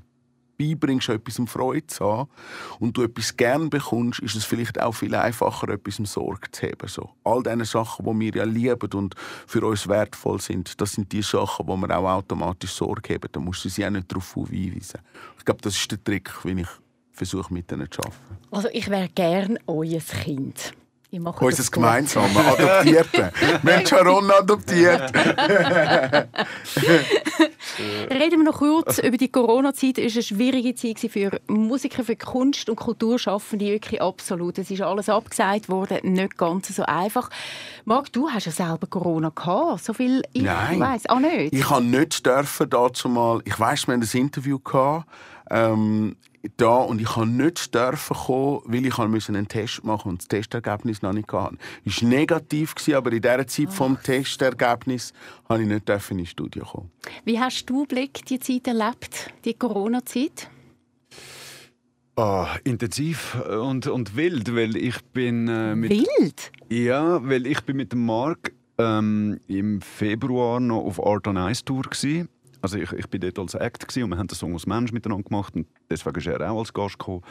beibringst, 0.60 1.08
etwas 1.08 1.38
um 1.38 1.46
Freude 1.46 1.86
zu 1.86 2.04
haben 2.04 2.30
und 2.78 2.96
du 2.96 3.02
etwas 3.02 3.36
gern 3.36 3.70
bekommst, 3.70 4.20
ist 4.20 4.36
es 4.36 4.44
vielleicht 4.44 4.80
auch 4.80 4.92
viel 4.92 5.14
einfacher, 5.14 5.68
etwas 5.70 5.98
um 5.98 6.06
Sorge 6.06 6.50
zu 6.50 6.66
haben. 6.66 6.88
So. 6.88 7.10
All 7.24 7.42
diese 7.42 7.64
Sachen, 7.64 8.04
die 8.04 8.34
wir 8.34 8.42
ja 8.42 8.44
lieben 8.44 8.92
und 8.94 9.14
für 9.46 9.64
uns 9.64 9.88
wertvoll 9.88 10.40
sind, 10.40 10.80
das 10.80 10.92
sind 10.92 11.10
die 11.12 11.22
Sachen, 11.22 11.66
wo 11.66 11.76
wir 11.76 11.96
auch 11.96 12.08
automatisch 12.08 12.72
Sorge 12.72 13.14
haben. 13.14 13.28
Da 13.32 13.40
musst 13.40 13.64
du 13.64 13.68
sie 13.68 13.86
auch 13.86 13.90
nicht 13.90 14.10
darauf 14.10 14.34
hinweisen. 14.34 15.00
Ich 15.38 15.44
glaube, 15.44 15.60
das 15.62 15.76
ist 15.76 15.90
der 15.90 16.02
Trick, 16.02 16.30
wenn 16.44 16.58
ich 16.58 16.68
versuche, 17.12 17.52
mit 17.52 17.70
ihnen 17.72 17.90
zu 17.90 18.02
arbeiten. 18.02 18.38
Also 18.50 18.68
ich 18.72 18.88
wäre 18.90 19.08
gern 19.08 19.58
euer 19.66 20.00
Kind. 20.00 20.74
Unser 21.12 21.70
gemeinsames 21.72 22.36
Adoptierte. 22.36 23.32
Wir 23.62 23.76
haben 23.76 23.86
Sharon 23.86 24.30
adoptiert. 24.30 25.12
Reden 27.78 28.40
wir 28.40 28.44
noch 28.44 28.58
kurz 28.58 28.98
über 28.98 29.16
die 29.16 29.30
Corona-Zeit. 29.30 29.98
Es 29.98 30.14
war 30.14 30.18
eine 30.18 30.22
schwierige 30.22 30.74
Zeit 30.74 30.98
für 30.98 31.40
Musiker, 31.48 32.04
für 32.04 32.16
Kunst- 32.16 32.68
und 32.68 32.76
Kulturschaffende. 32.76 33.66
Wirklich 33.66 34.02
absolut. 34.02 34.58
Es 34.58 34.70
ist 34.70 34.80
alles 34.82 35.08
abgesagt 35.08 35.68
worden. 35.68 35.98
Nicht 36.02 36.36
ganz 36.36 36.74
so 36.74 36.82
einfach. 36.84 37.30
Marc, 37.84 38.12
du 38.12 38.28
hast 38.28 38.46
ja 38.46 38.52
selber 38.52 38.86
Corona 38.86 39.30
gehabt. 39.34 39.84
So 39.84 39.92
viel 39.92 40.22
ich 40.32 40.42
Nein. 40.42 40.80
weiß. 40.80 41.06
Ah, 41.06 41.20
nicht? 41.20 41.52
Ich 41.52 41.68
habe 41.68 41.84
nicht 41.84 42.24
dürfen 42.24 42.70
dazu 42.70 43.08
mal. 43.08 43.40
Ich 43.44 43.58
weiß, 43.58 43.86
wir 43.86 43.94
haben 43.94 44.02
ein 44.02 44.18
Interview 44.18 44.58
gehabt. 44.58 45.06
Ähm, 45.50 46.16
da 46.56 46.76
und 46.76 47.00
ich 47.00 47.06
konnte 47.06 47.42
nicht 47.42 47.74
dürfen 47.74 48.16
kommen, 48.16 48.60
weil 48.66 48.86
ich 48.86 48.98
einen 48.98 49.48
Test 49.48 49.84
machen 49.84 50.12
und 50.12 50.20
das 50.20 50.28
Testergebnis 50.28 51.02
noch 51.02 51.12
nicht 51.12 51.32
hatte. 51.32 51.56
Es 51.84 52.02
war 52.02 52.08
negativ, 52.08 52.74
aber 52.94 53.12
in 53.12 53.22
dieser 53.22 53.46
Zeit 53.46 53.72
vom 53.72 54.00
Testergebnis 54.02 55.12
konnte 55.46 55.62
ich 55.64 55.68
nicht 55.68 56.10
ins 56.10 56.28
Studio 56.28 56.64
kommen. 56.64 56.90
Wie 57.24 57.38
hast 57.38 57.66
du, 57.66 57.84
Blick, 57.86 58.24
die 58.26 58.38
Zeit 58.38 58.66
erlebt, 58.66 59.32
die 59.44 59.54
Corona-Zeit? 59.54 60.48
Ah, 62.16 62.56
intensiv 62.64 63.36
und, 63.50 63.86
und 63.86 64.16
wild, 64.16 64.54
weil 64.54 64.76
ich 64.76 65.02
bin 65.12 65.48
äh, 65.48 65.74
mit 65.74 65.90
Wild? 65.90 66.52
ja, 66.68 67.26
weil 67.26 67.46
ich 67.46 67.60
bin 67.62 67.76
mit 67.76 67.92
dem 67.92 68.04
Mark 68.04 68.52
ähm, 68.78 69.40
im 69.46 69.80
Februar 69.80 70.60
noch 70.60 70.84
auf 70.84 71.04
Art 71.04 71.26
on 71.26 71.36
Ice 71.36 71.64
Tour 71.64 71.82
gsi. 71.88 72.26
Also 72.62 72.78
ich, 72.78 72.92
ich 72.92 73.08
bin 73.08 73.20
dort 73.20 73.38
als 73.38 73.54
Act 73.54 73.86
gsi 73.86 74.02
und 74.02 74.10
wir 74.10 74.18
haben 74.18 74.28
den 74.28 74.36
Song 74.36 74.52
als 74.52 74.66
Mensch 74.66 74.92
miteinander 74.92 75.24
gemacht 75.24 75.54
und 75.54 75.66
deswegen 75.88 76.16
ist 76.16 76.26
er 76.26 76.50
auch 76.50 76.58
als 76.58 76.72
Gast 76.72 76.98
gekommen. 76.98 77.22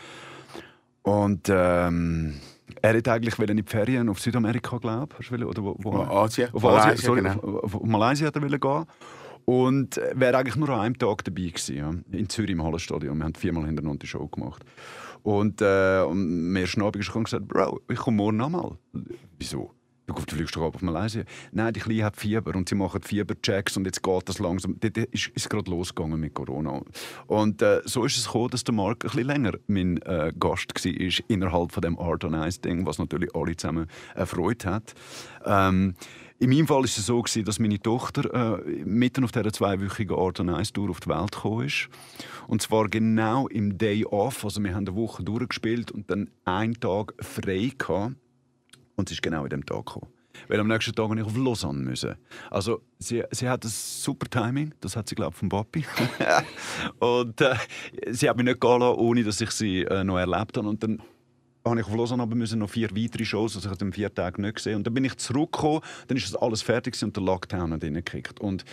Und 1.03 1.47
ähm, 1.49 2.35
er 2.81 2.93
hätte 2.93 3.11
eigentlich 3.11 3.37
in 3.39 3.57
die 3.57 3.63
Ferien 3.63 4.09
auf 4.09 4.19
Südamerika, 4.19 4.77
glaube 4.77 5.15
ich, 5.19 5.31
oder 5.31 5.63
wo, 5.63 5.75
wo, 5.79 5.91
Asien. 6.01 6.49
auf 6.53 6.61
Malaysia, 6.61 6.91
Asien, 6.91 7.05
sorry, 7.05 7.21
genau. 7.21 7.59
auf, 7.59 7.75
auf 7.75 7.83
Malaysia 7.83 8.27
hat 8.27 8.35
er 8.35 8.59
gehen. 8.59 8.85
Und 9.45 9.97
äh, 9.97 10.11
wäre 10.13 10.37
eigentlich 10.37 10.55
nur 10.55 10.69
an 10.69 10.81
einem 10.81 10.97
Tag 10.97 11.23
dabei 11.23 11.47
gewesen, 11.47 11.75
ja. 11.75 11.91
in 12.11 12.29
Zürich 12.29 12.51
im 12.51 12.63
Hallenstadion. 12.63 13.17
Wir 13.17 13.23
haben 13.23 13.35
viermal 13.35 13.65
hintereinander 13.65 13.99
die 13.99 14.07
Show 14.07 14.27
gemacht. 14.27 14.63
Und 15.23 15.61
äh, 15.61 15.99
am 15.99 16.55
ersten 16.55 16.81
Abend 16.81 16.97
ist 16.97 17.09
er 17.09 17.15
und 17.15 17.23
gesagt, 17.23 17.47
Bro, 17.47 17.81
ich 17.89 17.97
komme 17.97 18.17
morgen 18.17 18.37
nochmal. 18.37 18.77
Wieso? 19.37 19.71
Du 20.09 20.15
du 20.15 20.35
fliegst 20.35 20.55
doch 20.55 20.63
auf 20.63 20.81
Malaysia. 20.81 21.23
Nein, 21.51 21.71
die 21.71 21.79
Kleine 21.79 22.05
hat 22.05 22.17
Fieber 22.17 22.55
und 22.55 22.67
sie 22.67 22.73
machen 22.73 23.03
Fieberchecks 23.03 23.77
und 23.77 23.85
jetzt 23.85 24.01
geht 24.01 24.27
das 24.27 24.39
langsam. 24.39 24.75
Dort 24.79 24.97
ist 24.97 25.31
es 25.35 25.47
gerade 25.47 25.69
losgegangen 25.69 26.19
mit 26.19 26.33
Corona. 26.33 26.81
Und 27.27 27.61
äh, 27.61 27.81
so 27.85 28.05
ist 28.05 28.17
es 28.17 28.25
gekommen, 28.25 28.49
dass 28.49 28.63
der 28.63 28.73
Mark 28.73 29.05
ein 29.05 29.11
bisschen 29.11 29.27
länger 29.27 29.51
mein 29.67 30.01
äh, 30.01 30.33
Gast 30.39 30.73
war 30.73 31.25
innerhalb 31.27 31.71
von 31.71 31.81
dem 31.81 31.99
Art 31.99 32.23
on 32.23 32.33
Ice 32.33 32.59
Ding, 32.59 32.87
was 32.87 32.97
natürlich 32.97 33.35
alle 33.35 33.55
zusammen 33.55 33.85
erfreut 34.15 34.65
hat. 34.65 34.95
Ähm, 35.45 35.93
in 36.39 36.49
meinem 36.49 36.65
Fall 36.65 36.77
war 36.77 36.85
es 36.85 36.95
so, 36.95 37.21
gewesen, 37.21 37.45
dass 37.45 37.59
meine 37.59 37.79
Tochter 37.79 38.63
äh, 38.63 38.83
mitten 38.85 39.25
auf 39.25 39.31
dieser 39.31 39.53
zweiwöchigen 39.53 40.17
Art 40.17 40.39
on 40.39 40.49
Ice 40.49 40.73
Tour 40.73 40.89
auf 40.89 41.01
die 41.01 41.09
Welt 41.09 41.33
gekommen 41.33 41.67
ist. 41.67 41.87
Und 42.47 42.63
zwar 42.63 42.87
genau 42.87 43.47
im 43.47 43.77
Day 43.77 44.05
Off. 44.05 44.43
Also 44.43 44.63
wir 44.63 44.73
haben 44.73 44.87
eine 44.87 44.95
Woche 44.95 45.21
durchgespielt 45.21 45.91
und 45.91 46.09
dann 46.09 46.31
einen 46.45 46.79
Tag 46.79 47.13
frei 47.19 47.73
gehabt. 47.77 48.15
Und 48.99 49.07
sie 49.07 49.15
ist 49.15 49.21
genau 49.21 49.45
in 49.45 49.49
dem 49.49 49.65
Tag 49.65 49.85
gekommen. 49.85 50.07
Weil 50.49 50.59
am 50.59 50.67
nächsten 50.67 50.93
Tag 50.93 51.07
musste 51.07 51.21
ich 51.21 51.25
auf 51.25 51.37
Lausanne. 51.37 51.79
Müssen. 51.79 52.15
Also 52.51 52.81
sie, 52.97 53.23
sie 53.31 53.47
hat 53.47 53.63
ein 53.63 53.69
super 53.69 54.29
Timing, 54.29 54.73
das 54.81 54.97
hat 54.97 55.07
sie 55.07 55.15
glaube 55.15 55.31
ich 55.31 55.39
vom 55.39 55.47
Papi. 55.47 55.85
und 56.99 57.39
äh, 57.39 57.55
sie 58.09 58.29
hat 58.29 58.35
mich 58.35 58.45
nicht 58.45 58.59
gehen 58.59 58.79
lassen, 58.81 58.99
ohne 58.99 59.23
dass 59.23 59.39
ich 59.39 59.51
sie 59.51 59.83
äh, 59.83 60.03
noch 60.03 60.17
erlebt 60.17 60.57
habe. 60.57 60.67
Und 60.67 60.83
dann 60.83 61.01
habe 61.65 61.79
ich 61.79 61.85
auf 61.85 61.95
Lausanne 61.95 62.23
aber 62.23 62.35
müssen 62.35 62.59
noch 62.59 62.69
vier 62.69 62.89
weitere 62.95 63.25
Shows, 63.25 63.55
also 63.55 63.67
ich 63.67 63.71
habe 63.71 63.77
den 63.77 63.93
vier 63.93 64.13
Tage 64.13 64.41
nicht 64.41 64.55
gesehen. 64.55 64.75
Und 64.75 64.87
dann 64.87 64.93
bin 64.93 65.05
ich 65.05 65.17
zurückgekommen, 65.17 65.81
dann 66.07 66.17
ist 66.17 66.33
das 66.33 66.41
alles 66.41 66.61
fertig 66.61 67.01
und 67.03 67.15
der 67.15 67.23
Lockdown 67.23 67.73
hat 67.73 67.83
reingekickt. 67.83 68.39
Und 68.39 68.65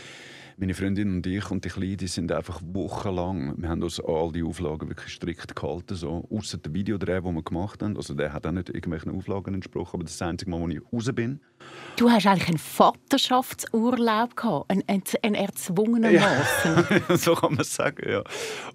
meine 0.58 0.72
Freundin 0.72 1.16
und 1.16 1.26
ich 1.26 1.50
und 1.50 1.64
die 1.64 1.68
Kleine, 1.68 1.96
die 1.98 2.06
sind 2.06 2.32
einfach 2.32 2.62
wochenlang, 2.64 3.54
wir 3.58 3.68
haben 3.68 3.82
uns 3.82 4.00
an 4.00 4.06
all 4.08 4.32
die 4.32 4.42
Auflagen 4.42 4.88
wirklich 4.88 5.12
strikt 5.12 5.54
gehalten, 5.54 5.94
so, 5.94 6.26
außer 6.30 6.56
der 6.56 6.72
Videodreh, 6.72 7.20
den 7.20 7.34
wir 7.34 7.42
gemacht 7.42 7.82
haben. 7.82 7.96
Also 7.96 8.14
der 8.14 8.32
hat 8.32 8.46
auch 8.46 8.52
nicht 8.52 8.70
irgendwelchen 8.70 9.14
Auflagen 9.14 9.52
entsprochen, 9.52 9.96
aber 9.96 10.04
das 10.04 10.12
ist 10.12 10.20
das 10.20 10.28
einzige 10.28 10.50
Mal, 10.50 10.60
wo 10.60 10.68
ich 10.68 10.80
raus 10.92 11.10
bin. 11.14 11.40
Du 11.96 12.10
hast 12.10 12.26
eigentlich 12.26 12.48
einen 12.48 12.58
Vaterschaftsurlaub 12.58 14.34
gehabt, 14.34 14.70
einen, 14.70 14.82
einen, 14.86 15.02
einen 15.22 15.34
erzwungenermaßen. 15.34 16.84
so 17.16 17.34
kann 17.34 17.52
man 17.52 17.60
es 17.60 17.74
sagen, 17.74 18.10
ja. 18.10 18.24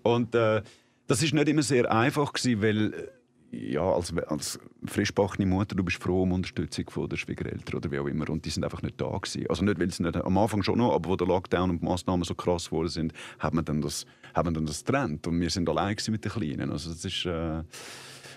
Und 0.04 0.36
äh, 0.36 0.62
das 1.08 1.24
ist 1.24 1.34
nicht 1.34 1.48
immer 1.48 1.64
sehr 1.64 1.92
einfach 1.92 2.32
gewesen, 2.32 2.62
weil 2.62 3.12
ja, 3.52 3.82
als, 3.82 4.14
als 4.28 4.60
frischbackene 4.86 5.46
Mutter, 5.46 5.76
du 5.76 5.84
bist 5.84 6.02
froh 6.02 6.24
um 6.24 6.32
Unterstützung 6.32 6.90
von 6.90 7.10
der 7.10 7.18
Schwiegereltern 7.18 7.76
oder 7.76 7.92
wie 7.92 8.00
auch 8.00 8.08
immer. 8.08 8.30
Und 8.30 8.46
die 8.46 8.50
sind 8.50 8.64
einfach 8.64 8.82
nicht 8.82 9.00
da 9.00 9.10
gewesen. 9.10 9.46
Also 9.50 9.66
nicht, 9.66 9.80
weil 9.80 9.92
sie 9.92 10.04
nicht, 10.04 10.16
am 10.16 10.38
Anfang 10.38 10.64
schon 10.64 10.78
noch, 10.78 10.94
aber 10.94 11.10
wo 11.10 11.16
der 11.16 11.28
Lockdown 11.28 11.70
und 11.70 11.82
die 11.82 11.86
Massnahmen 11.86 12.24
so 12.24 12.34
krass 12.34 12.70
geworden 12.70 12.88
sind, 12.88 13.14
hat 13.40 13.54
man 13.54 13.66
dann 13.66 13.82
das, 13.82 14.06
hat 14.34 14.46
man 14.46 14.54
dann 14.54 14.66
das 14.66 14.86
getrennt. 14.86 15.28
Und 15.28 15.40
wir 15.40 15.50
sind 15.50 15.68
allein 15.68 15.98
mit 16.10 16.24
den 16.24 16.32
Kleinen. 16.32 16.72
Also 16.72 16.92
das 16.92 17.04
ist, 17.04 17.26
äh, 17.26 17.64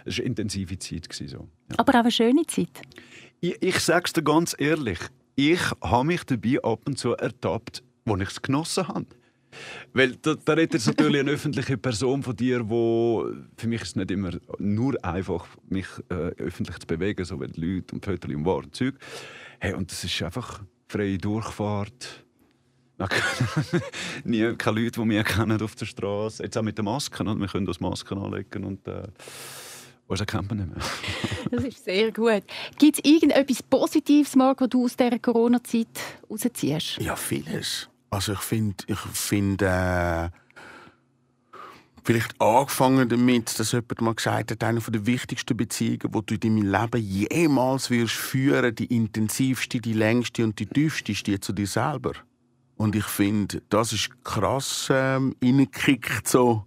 das 0.04 0.14
ist 0.14 0.18
eine 0.18 0.28
intensive 0.28 0.78
Zeit 0.78 1.08
gewesen, 1.08 1.28
so. 1.28 1.48
Ja. 1.70 1.78
Aber 1.78 1.92
auch 1.92 2.00
eine 2.00 2.10
schöne 2.10 2.44
Zeit. 2.46 2.82
Ich, 3.40 3.56
ich 3.62 3.78
sage 3.80 4.04
es 4.06 4.12
dir 4.12 4.22
ganz 4.22 4.56
ehrlich, 4.58 4.98
ich 5.36 5.60
habe 5.80 6.06
mich 6.06 6.24
dabei 6.24 6.58
ab 6.62 6.80
und 6.86 6.98
zu 6.98 7.12
ertappt, 7.12 7.84
wo 8.04 8.16
ich 8.16 8.28
es 8.28 8.42
genossen 8.42 8.88
habe. 8.88 9.06
Weil 9.92 10.16
da, 10.16 10.34
da 10.34 10.52
redet 10.54 10.74
jetzt 10.74 10.86
natürlich 10.86 11.20
eine 11.20 11.30
öffentliche 11.32 11.76
Person 11.78 12.22
von 12.22 12.36
dir, 12.36 12.68
wo 12.68 13.28
für 13.56 13.68
mich 13.68 13.82
ist 13.82 13.88
es 13.88 13.96
nicht 13.96 14.10
immer 14.10 14.30
nur 14.58 15.02
einfach, 15.04 15.46
mich 15.68 15.86
äh, 16.10 16.14
öffentlich 16.42 16.78
zu 16.78 16.86
bewegen, 16.86 17.24
so 17.24 17.40
wie 17.40 17.46
die 17.48 17.60
Leute 17.60 17.94
und 17.94 18.04
Fotos 18.04 18.30
und 18.34 18.44
Waren 18.44 18.64
und 18.64 18.76
Zeug. 18.76 18.94
Hey, 19.60 19.74
und 19.74 19.90
das 19.90 20.04
ist 20.04 20.22
einfach 20.22 20.62
freie 20.88 21.18
Durchfahrt. 21.18 22.24
Nie, 24.24 24.54
keine 24.54 24.80
Leute, 24.80 25.00
die 25.00 25.06
mich 25.06 25.24
kennen 25.24 25.60
auf 25.60 25.74
der 25.74 25.86
Straße. 25.86 26.42
Jetzt 26.44 26.56
auch 26.56 26.62
mit 26.62 26.78
den 26.78 26.84
Masken. 26.84 27.26
und 27.26 27.40
Wir 27.40 27.48
können 27.48 27.66
uns 27.66 27.80
Masken 27.80 28.18
anlegen 28.18 28.64
und 28.64 28.86
äh, 28.86 29.08
uns 30.06 30.20
erkennt 30.20 30.48
man 30.48 30.58
nicht 30.58 30.70
mehr. 30.70 30.84
Das 31.50 31.64
ist 31.64 31.84
sehr 31.84 32.10
gut. 32.10 32.42
Gibt 32.78 32.98
es 32.98 33.10
irgendetwas 33.10 33.62
Positives, 33.62 34.34
Marc, 34.34 34.60
was 34.60 34.68
du 34.68 34.84
aus 34.84 34.96
dieser 34.96 35.18
Corona-Zeit 35.18 35.86
rausziehst? 36.28 36.98
Ja, 37.00 37.16
vieles. 37.16 37.88
Also 38.14 38.34
ich 38.34 38.38
finde, 38.38 38.84
ich 38.86 38.98
finde 38.98 39.66
äh, 39.66 40.30
vielleicht 42.04 42.40
angefangen 42.40 43.08
damit, 43.08 43.58
dass 43.58 43.72
jemand 43.72 44.00
mal 44.00 44.14
gesagt 44.14 44.52
hat, 44.52 44.62
eine 44.62 44.78
der 44.78 45.04
wichtigsten 45.04 45.56
Beziehungen, 45.56 46.12
die 46.28 46.38
du 46.38 46.46
in 46.46 46.60
deinem 46.60 46.70
Leben 46.70 47.02
jemals 47.02 47.90
wirst 47.90 48.14
führen, 48.14 48.72
die 48.72 48.86
intensivste, 48.86 49.80
die 49.80 49.94
längste 49.94 50.44
und 50.44 50.60
die 50.60 50.66
tiefste, 50.66 51.10
ist 51.10 51.26
die 51.26 51.40
zu 51.40 51.52
dir 51.52 51.66
selber. 51.66 52.12
Und 52.76 52.94
ich 52.94 53.04
finde, 53.06 53.62
das 53.68 53.92
ist 53.92 54.10
krass 54.22 54.88
ähm, 54.92 55.34
reingekickt, 55.42 56.28
so, 56.28 56.66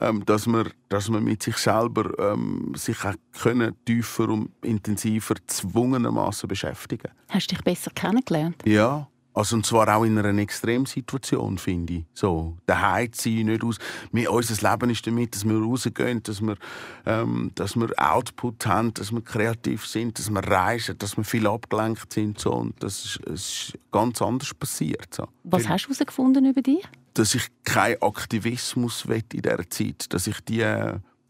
ähm, 0.00 0.24
dass, 0.24 0.46
man, 0.46 0.70
dass 0.88 1.10
man 1.10 1.24
mit 1.24 1.42
sich 1.42 1.58
selber 1.58 2.18
ähm, 2.18 2.72
sich 2.74 3.04
auch 3.04 3.12
können, 3.38 3.74
tiefer 3.84 4.30
und 4.30 4.50
intensiver 4.62 5.34
zwungenermaßen 5.46 6.48
beschäftigen 6.48 7.10
Hast 7.28 7.50
du 7.50 7.54
dich 7.54 7.64
besser 7.64 7.90
kennengelernt? 7.94 8.62
ja, 8.64 9.08
also 9.36 9.56
und 9.56 9.66
zwar 9.66 9.94
auch 9.94 10.04
in 10.04 10.18
einer 10.18 10.40
Extremsituation, 10.40 11.58
finde 11.58 11.92
ich. 11.92 12.04
So, 12.14 12.56
daheim 12.64 13.12
zu 13.12 13.28
sein, 13.28 13.44
nicht 13.44 13.62
aus... 13.62 13.76
Wir, 14.10 14.32
unser 14.32 14.70
Leben 14.70 14.88
ist 14.88 15.06
damit, 15.06 15.34
dass 15.34 15.44
wir 15.44 15.58
rausgehen, 15.58 16.22
dass 16.22 16.40
wir, 16.40 16.56
ähm, 17.04 17.50
dass 17.54 17.76
wir 17.76 17.88
Output 17.98 18.64
haben, 18.64 18.94
dass 18.94 19.12
wir 19.12 19.20
kreativ 19.20 19.86
sind, 19.86 20.18
dass 20.18 20.30
wir 20.30 20.40
reisen, 20.40 20.96
dass 20.96 21.18
wir 21.18 21.24
viel 21.24 21.46
abgelenkt 21.46 22.14
sind. 22.14 22.40
So. 22.40 22.54
Und 22.54 22.82
das 22.82 23.04
ist, 23.04 23.20
es 23.26 23.34
ist 23.34 23.78
ganz 23.92 24.22
anders 24.22 24.54
passiert. 24.54 25.12
So. 25.12 25.28
Was 25.44 25.68
hast 25.68 25.84
du 25.84 25.88
herausgefunden 25.88 26.46
über 26.46 26.62
dich? 26.62 26.88
Dass 27.12 27.34
ich 27.34 27.46
keinen 27.62 28.00
Aktivismus 28.00 29.06
will 29.06 29.22
in 29.34 29.42
dieser 29.42 29.68
Zeit 29.68 30.14
Dass 30.14 30.26
ich 30.26 30.40
die, 30.40 30.64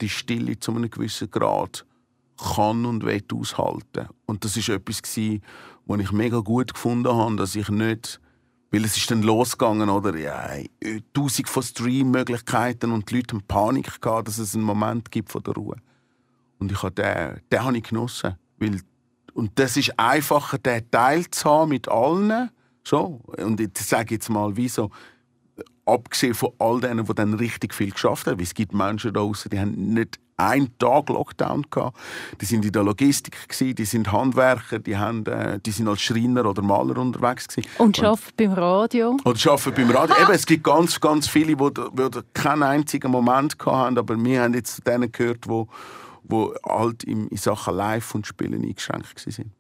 die 0.01 0.09
Stille 0.09 0.61
zu 0.61 0.71
einem 0.71 0.89
gewissen 0.89 1.29
Grad 1.29 1.85
kann 2.37 2.85
und 2.85 3.05
will 3.05 3.25
aushalten. 3.35 4.09
Und 4.27 4.45
das 4.45 4.57
ist 4.57 4.69
etwas 4.69 5.03
was 5.87 6.01
ich 6.01 6.13
mega 6.13 6.41
gut 6.41 6.75
gefunden 6.75 7.13
habe, 7.13 7.37
dass 7.37 7.55
ich 7.55 7.69
nicht, 7.69 8.21
weil 8.71 8.85
es 8.85 8.97
ist 8.97 9.11
dann 9.11 9.23
losgegangen 9.23 9.89
oder 9.89 10.17
ja, 10.17 10.51
tausend 11.15 11.49
von 11.49 11.63
Streammöglichkeiten 11.63 12.93
und 12.93 13.11
die 13.11 13.17
Leute 13.17 13.37
haben 13.37 13.45
Panik 13.47 14.01
gehabt, 14.01 14.29
dass 14.29 14.39
es 14.39 14.55
einen 14.55 14.65
Moment 14.65 15.11
gibt 15.11 15.31
von 15.31 15.43
der 15.43 15.55
Ruhe. 15.55 15.77
Und 16.59 16.73
ich 16.73 16.83
habe 16.83 16.93
den, 16.93 17.41
den 17.51 17.65
habe 17.65 17.77
ich 17.79 17.85
genossen, 17.85 18.35
weil 18.59 18.81
und 19.37 19.59
das 19.59 19.77
ist 19.77 19.99
einfacher, 19.99 20.57
den 20.57 20.91
Teil 20.91 21.29
zu 21.29 21.51
haben 21.51 21.69
mit 21.69 21.89
allen. 21.89 22.51
So. 22.83 23.21
Und 23.37 23.61
ich 23.61 23.77
sage 23.77 24.15
jetzt 24.15 24.31
mal, 24.31 24.57
wieso 24.57 24.91
abgesehen 25.85 26.33
von 26.33 26.53
all 26.59 26.81
denen, 26.81 27.05
die 27.05 27.15
dann 27.15 27.35
richtig 27.35 27.75
viel 27.75 27.91
geschafft 27.91 28.27
haben, 28.27 28.39
weil 28.39 28.45
es 28.45 28.55
gibt 28.55 28.73
Menschen 28.73 29.13
da 29.13 29.21
draußen, 29.21 29.51
die 29.51 29.61
haben 29.61 29.73
nicht 29.93 30.19
einen 30.37 30.77
Tag 30.79 31.09
Lockdown 31.09 31.65
gehabt. 31.71 31.97
Die 32.41 32.45
sind 32.45 32.65
in 32.65 32.73
der 32.73 32.83
Logistik 32.83 33.49
gewesen, 33.49 33.75
die 33.75 33.85
sind 33.85 34.13
Handwerker, 34.13 34.79
die 34.79 34.97
haben, 34.97 35.25
äh, 35.27 35.59
die 35.59 35.71
sind 35.71 35.89
als 35.89 36.03
Schreiner 36.03 36.47
oder 36.47 36.63
Maler 36.63 36.99
unterwegs 36.99 37.49
gewesen. 37.49 37.69
Und 37.79 38.03
arbeiten 38.03 38.33
beim 38.37 38.53
Radio? 38.53 39.17
Oder 39.25 39.51
arbeiten 39.51 39.75
beim 39.75 39.91
Radio. 39.91 40.17
Eben, 40.21 40.33
es 40.33 40.47
gibt 40.47 40.65
ganz, 40.65 41.01
ganz 41.01 41.29
viele, 41.29 41.57
die, 41.57 41.71
die 41.71 42.21
keinen 42.35 42.63
einzigen 42.63 43.11
Moment 43.11 43.59
gehabt 43.59 43.77
haben, 43.77 43.99
aber 43.99 44.23
wir 44.23 44.43
haben 44.43 44.55
jetzt 44.55 44.77
zu 44.77 44.83
denen 44.83 45.11
gehört, 45.11 45.45
die, 45.47 45.65
die 46.25 46.51
halt 46.65 47.05
in, 47.05 47.29
Sachen 47.37 47.75
Live 47.75 48.15
und 48.15 48.27
Spielen 48.27 48.63
eingeschränkt 48.63 49.27
waren. 49.27 49.53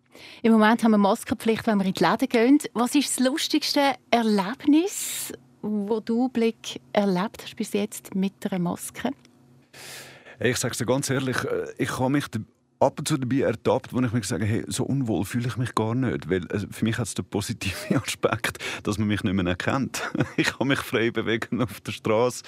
Im 0.43 0.53
Moment 0.53 0.83
haben 0.83 0.93
wir 0.93 0.99
Maskenpflicht, 0.99 1.67
wenn 1.67 1.79
wir 1.79 1.87
in 1.87 1.93
die 1.93 2.05
Läden 2.05 2.29
gehen. 2.29 2.59
Was 2.73 2.95
ist 2.95 3.19
das 3.19 3.27
lustigste 3.27 3.95
Erlebnis, 4.11 5.33
wo 5.61 6.01
du 6.01 6.29
Blick 6.29 6.81
erlebt 6.93 7.43
hast 7.43 7.57
bis 7.57 7.73
jetzt 7.73 8.15
mit 8.15 8.33
einer 8.51 8.59
Maske? 8.59 9.11
Hey, 10.39 10.51
ich 10.51 10.59
sage 10.59 10.73
es 10.73 10.79
dir 10.79 10.87
ganz 10.87 11.09
ehrlich, 11.09 11.43
äh, 11.45 11.73
ich 11.79 11.99
habe 11.99 12.11
mich 12.11 12.27
ab 12.79 12.99
und 12.99 13.09
zu 13.09 13.17
dabei 13.17 13.41
ertappt, 13.41 13.95
wo 13.95 14.01
ich 14.01 14.13
mir 14.13 14.21
gesagt 14.21 14.43
habe, 14.43 14.53
hey, 14.53 14.65
so 14.67 14.85
unwohl 14.85 15.25
fühle 15.25 15.49
ich 15.49 15.57
mich 15.57 15.75
gar 15.75 15.95
nicht. 15.95 16.29
Weil 16.29 16.47
also 16.49 16.67
für 16.71 16.85
mich 16.85 16.99
hat 16.99 17.07
es 17.07 17.15
den 17.15 17.25
positiven 17.25 17.97
Aspekt, 18.03 18.59
dass 18.83 18.99
man 18.99 19.09
mich 19.09 19.25
nicht 19.25 19.33
mehr 19.33 19.47
erkennt. 19.47 20.03
Ich 20.37 20.59
kann 20.59 20.69
mich 20.69 20.81
frei 20.81 21.11
bewegen 21.11 21.63
auf 21.63 21.81
der 21.81 21.93
Straße. 21.93 22.43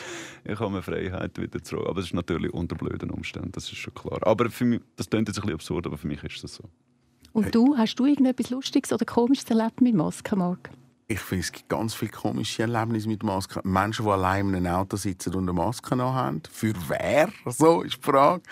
Ich 0.45 0.61
habe 0.61 0.71
meine 0.71 0.83
Freiheit 0.83 1.41
wieder 1.41 1.63
zurück. 1.63 1.87
Aber 1.87 1.97
das 1.97 2.07
ist 2.07 2.15
natürlich 2.15 2.53
unter 2.53 2.77
blöden 2.77 3.11
Umständen, 3.11 3.53
das 3.53 3.65
ist 3.65 3.79
schon 3.79 3.95
klar. 3.95 4.19
Aber 4.23 4.51
für 4.51 4.67
mich, 4.67 4.81
das 4.97 5.09
klingt 5.09 5.29
jetzt 5.29 5.39
ein 5.39 5.43
bisschen 5.43 5.55
absurd, 5.55 5.87
aber 5.87 5.97
für 5.97 6.07
mich 6.07 6.23
ist 6.23 6.45
das 6.45 6.57
so. 6.57 6.65
Und 7.33 7.55
du, 7.55 7.77
hast 7.77 7.95
du 7.95 8.05
irgendetwas 8.05 8.51
Lustiges 8.51 8.93
oder 8.93 9.07
Komisches 9.07 9.49
erlebt 9.49 9.81
mit 9.81 9.95
Maske, 9.95 10.37
Marc? 10.37 10.71
Ich 11.11 11.21
finde, 11.21 11.41
es 11.41 11.53
gibt 11.53 11.71
ganz 11.71 11.95
viele 11.95 12.11
komische 12.11 12.63
Erlebnisse 12.63 13.09
mit 13.09 13.23
Masken. 13.23 13.61
Menschen, 13.65 14.05
die 14.05 14.11
allein 14.11 14.49
in 14.49 14.57
einem 14.57 14.75
Auto 14.75 14.99
sitzen 14.99 15.35
und 15.35 15.45
eine 15.45 15.55
Maske 15.55 15.97
haben. 15.97 16.43
Für 16.53 16.75
wer? 16.87 17.31
So 17.47 17.81
ist 17.81 17.97
die 17.97 18.03
Frage. 18.03 18.43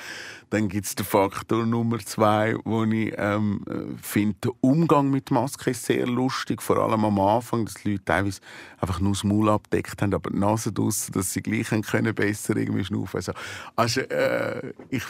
Dann 0.50 0.68
gibt 0.68 0.86
es 0.86 0.94
den 0.94 1.04
Faktor 1.04 1.66
Nummer 1.66 1.98
zwei, 1.98 2.56
wo 2.64 2.84
ich 2.84 3.12
ähm, 3.16 3.64
finde, 4.00 4.36
der 4.44 4.52
Umgang 4.60 5.10
mit 5.10 5.30
Masken 5.30 5.70
ist 5.70 5.84
sehr 5.84 6.06
lustig. 6.06 6.62
Vor 6.62 6.78
allem 6.78 7.04
am 7.04 7.18
Anfang, 7.18 7.64
dass 7.64 7.74
die 7.74 7.92
Leute 7.92 8.04
teilweise 8.04 8.40
einfach 8.80 9.00
nur 9.00 9.12
das 9.12 9.24
Maul 9.24 9.48
abdeckt 9.50 10.00
haben, 10.00 10.14
aber 10.14 10.30
die 10.30 10.38
Nase 10.38 10.72
draussen, 10.72 11.12
dass 11.12 11.32
sie 11.32 11.42
gleich 11.42 11.68
können 11.82 12.14
besser 12.14 12.56
irgendwie 12.56 12.84
schnaufen 12.84 13.16
Also, 13.16 13.32
also 13.74 14.00
äh, 14.02 14.72
ich, 14.90 15.02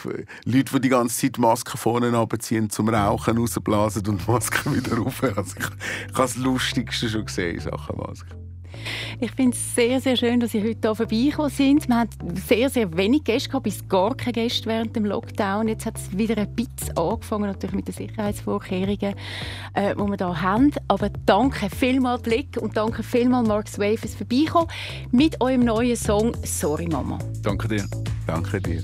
Leute, 0.45 0.73
die 0.73 0.81
die 0.81 0.89
ganze 0.89 1.17
Zeit 1.17 1.37
Masken 1.37 1.77
vorne 1.77 2.17
abziehen, 2.17 2.69
zum 2.69 2.89
Rauchen 2.89 3.37
rausblasen 3.37 4.07
und 4.07 4.25
die 4.25 4.31
Maske 4.31 4.73
wieder 4.75 4.97
rauf. 4.97 5.21
Also 5.23 5.55
ich, 5.57 5.65
ich 5.65 6.13
habe 6.13 6.23
das 6.23 6.37
Lustigste 6.37 7.09
schon 7.09 7.25
gesehen 7.25 7.55
in 7.55 7.61
Sachen 7.61 7.97
Masken. 7.97 8.46
Ich 9.19 9.31
finde 9.31 9.55
es 9.55 9.75
sehr, 9.75 9.99
sehr 10.01 10.15
schön, 10.15 10.39
dass 10.39 10.51
Sie 10.51 10.61
heute 10.61 10.79
hier 10.81 10.95
vorbeigekommen 10.95 11.51
sind. 11.51 11.87
Wir 11.87 11.99
hatten 11.99 12.35
sehr, 12.35 12.69
sehr 12.69 12.95
wenig 12.95 13.23
Gäste 13.23 13.49
gehabt, 13.49 13.63
bis 13.63 13.87
gar 13.87 14.15
keine 14.15 14.33
Gäste 14.33 14.67
während 14.67 14.95
dem 14.95 15.05
Lockdown. 15.05 15.67
Jetzt 15.67 15.85
hat 15.85 15.97
es 15.97 16.17
wieder 16.17 16.37
ein 16.37 16.53
bisschen 16.53 16.97
angefangen, 16.97 17.45
natürlich 17.45 17.75
mit 17.75 17.87
den 17.87 17.93
Sicherheitsvorkehrungen, 17.93 19.15
äh, 19.73 19.95
die 19.95 19.99
wir 19.99 20.17
hier 20.17 20.41
haben. 20.41 20.71
Aber 20.87 21.09
danke 21.25 21.69
vielmals 21.69 22.21
Blick 22.21 22.57
und 22.59 22.77
danke 22.77 23.03
vielmals 23.03 23.47
Mark 23.47 23.67
Sway 23.67 23.97
fürs 23.97 24.15
Vorbeikommen 24.15 24.67
mit 25.11 25.39
eurem 25.41 25.65
neuen 25.65 25.95
Song 25.95 26.35
«Sorry 26.43 26.87
Mama». 26.87 27.17
Danke 27.41 27.67
dir. 27.67 27.85
Danke 28.25 28.61
dir. 28.61 28.83